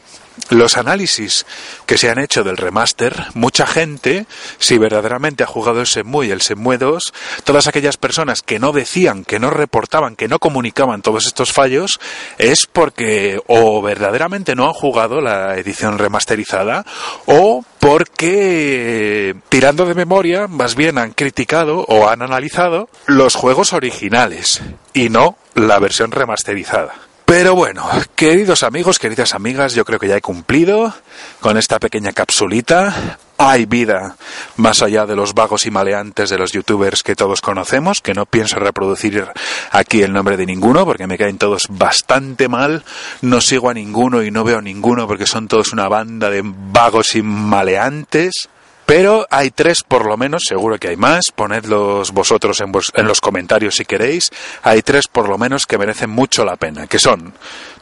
los 0.50 0.78
análisis 0.78 1.46
que 1.86 1.98
se 1.98 2.10
han 2.10 2.20
hecho 2.20 2.44
del 2.44 2.58
remaster, 2.58 3.28
mucha 3.34 3.68
gente, 3.68 4.26
si 4.58 4.78
verdaderamente 4.78 5.44
ha 5.44 5.48
jugado 5.48 5.73
el 5.82 5.88
Semue 5.88 6.28
y 6.28 6.32
el 6.32 6.42
Semue 6.42 6.78
2, 6.78 7.14
todas 7.44 7.68
aquellas 7.68 7.98
personas 7.98 8.42
que 8.42 8.60
no 8.60 8.72
decían, 8.72 9.26
que 9.26 9.40
no 9.40 9.50
reportaban, 9.50 10.16
que 10.16 10.28
no 10.28 10.40
comunicaban 10.40 11.02
todos 11.02 11.26
estos 11.26 11.52
fallos, 11.52 12.00
es 12.38 12.66
porque 12.66 13.42
o 13.48 13.82
verdaderamente 13.82 14.56
no 14.56 14.68
han 14.68 14.74
jugado 14.74 15.22
la 15.22 15.56
edición 15.58 15.98
remasterizada 15.98 16.86
o 17.26 17.64
porque, 17.80 19.36
tirando 19.50 19.86
de 19.86 19.94
memoria, 19.94 20.48
más 20.48 20.76
bien 20.76 20.98
han 20.98 21.12
criticado 21.12 21.86
o 21.88 22.08
han 22.08 22.22
analizado 22.22 22.88
los 23.08 23.36
juegos 23.36 23.74
originales 23.74 24.62
y 24.94 25.10
no 25.10 25.38
la 25.56 25.80
versión 25.80 26.12
remasterizada. 26.12 26.94
Pero 27.36 27.56
bueno, 27.56 27.90
queridos 28.16 28.62
amigos, 28.62 29.00
queridas 29.00 29.34
amigas, 29.34 29.74
yo 29.74 29.86
creo 29.86 29.98
que 29.98 30.08
ya 30.08 30.18
he 30.18 30.22
cumplido 30.22 30.94
con 31.40 31.58
esta 31.58 31.80
pequeña 31.80 32.14
capsulita. 32.14 33.18
Hay 33.40 33.66
vida 33.66 34.18
más 34.56 34.84
allá 34.84 35.08
de 35.08 35.16
los 35.16 35.34
vagos 35.34 35.66
y 35.66 35.72
maleantes 35.72 36.30
de 36.30 36.38
los 36.38 36.52
youtubers 36.52 37.02
que 37.02 37.16
todos 37.16 37.42
conocemos, 37.42 38.02
que 38.02 38.14
no 38.14 38.28
pienso 38.28 38.60
reproducir 38.60 39.26
aquí 39.72 40.04
el 40.04 40.14
nombre 40.14 40.38
de 40.38 40.46
ninguno 40.46 40.86
porque 40.86 41.08
me 41.08 41.18
caen 41.18 41.40
todos 41.40 41.64
bastante 41.70 42.48
mal. 42.48 42.86
No 43.24 43.42
sigo 43.42 43.72
a 43.72 43.74
ninguno 43.74 44.22
y 44.22 44.30
no 44.30 44.44
veo 44.44 44.60
a 44.60 44.62
ninguno 44.62 45.08
porque 45.08 45.26
son 45.26 45.48
todos 45.48 45.74
una 45.74 45.88
banda 45.88 46.30
de 46.30 46.44
vagos 46.46 47.16
y 47.16 47.24
maleantes. 47.24 48.48
Pero 48.96 49.26
hay 49.32 49.50
tres 49.50 49.80
por 49.82 50.06
lo 50.06 50.18
menos, 50.18 50.44
seguro 50.48 50.78
que 50.78 50.90
hay 50.90 50.98
más, 50.98 51.32
ponedlos 51.34 52.12
vosotros 52.12 52.62
en, 52.62 52.72
en, 52.94 53.08
los 53.08 53.22
comentarios 53.22 53.74
si 53.74 53.86
queréis, 53.86 54.30
hay 54.62 54.84
tres 54.84 55.08
por 55.08 55.28
lo 55.28 55.40
menos 55.40 55.66
que 55.66 55.80
merecen 55.80 56.12
mucho 56.12 56.46
la 56.46 56.58
pena, 56.58 56.86
que 56.86 57.00
son 57.00 57.34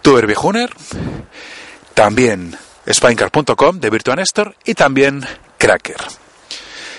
Tuber 0.01 0.25
también 1.93 2.55
Spinecart.com 2.89 3.81
de 3.81 3.89
Virtua 3.89 4.15
Nestor 4.15 4.55
y 4.63 4.73
también 4.73 5.25
Cracker. 5.57 6.20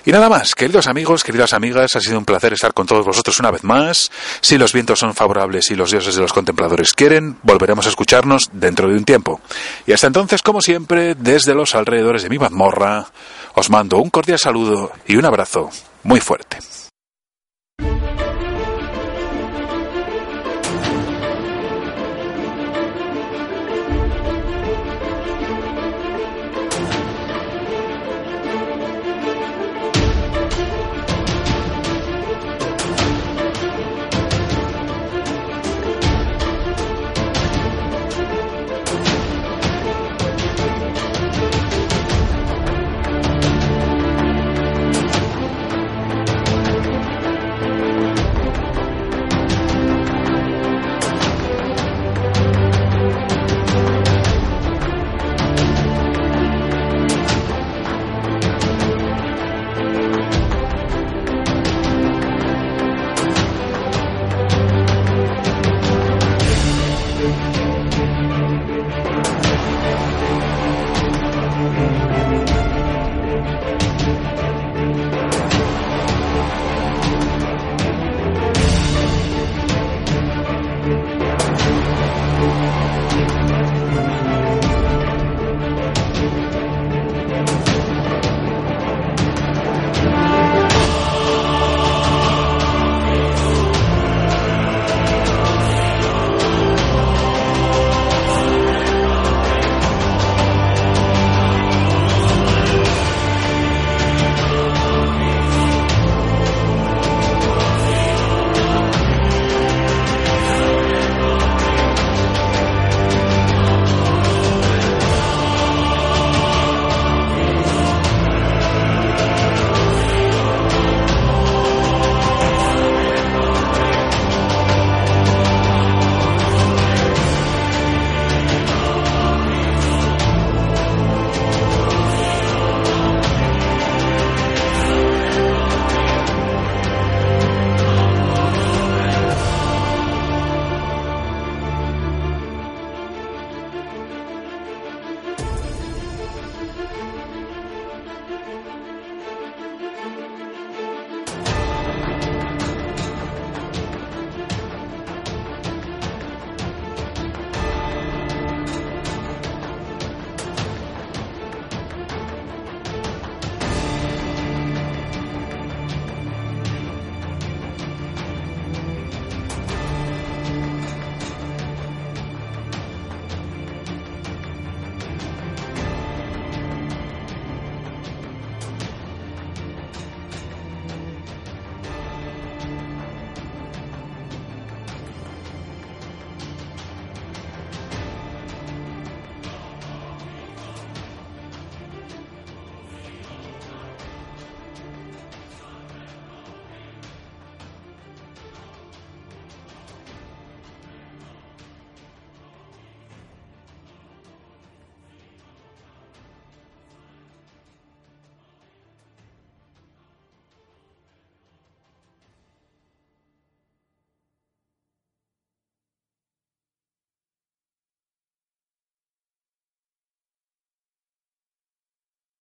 Y 0.05 0.11
nada 0.11 0.29
más, 0.29 0.57
queridos 0.57 0.89
amigos, 0.89 1.23
queridas 1.23 1.53
amigas, 1.53 1.95
ha 1.95 2.01
sido 2.01 2.19
un 2.19 2.25
placer 2.25 2.53
estar 2.53 2.75
con 2.75 2.87
todos 2.87 3.07
vosotros 3.07 3.39
una 3.39 3.53
vez 3.53 3.63
más. 3.63 4.11
Si 4.41 4.59
los 4.59 4.73
vientos 4.73 4.99
son 4.99 5.15
favorables 5.15 5.71
y 5.71 5.77
los 5.77 5.93
dioses 5.93 6.17
de 6.17 6.21
los 6.21 6.33
contempladores 6.33 6.93
quieren, 6.93 7.39
volveremos 7.45 7.87
a 7.87 7.91
escucharnos 7.91 8.51
dentro 8.53 8.89
de 8.89 8.97
un 8.97 9.05
tiempo. 9.05 9.41
Y 9.87 9.93
hasta 9.93 10.09
entonces, 10.09 10.43
como 10.43 10.61
siempre, 10.61 11.15
desde 11.15 11.55
los 11.55 11.77
alrededores 11.77 12.25
de 12.25 12.31
mi 12.31 12.39
mazmorra, 12.39 13.07
os 13.55 13.71
mando 13.71 13.99
un 13.99 14.11
cordial 14.11 14.41
saludo 14.41 14.91
y 15.07 15.17
un 15.17 15.25
abrazo 15.25 15.71
muy 16.03 16.19
fuerte. 16.19 16.59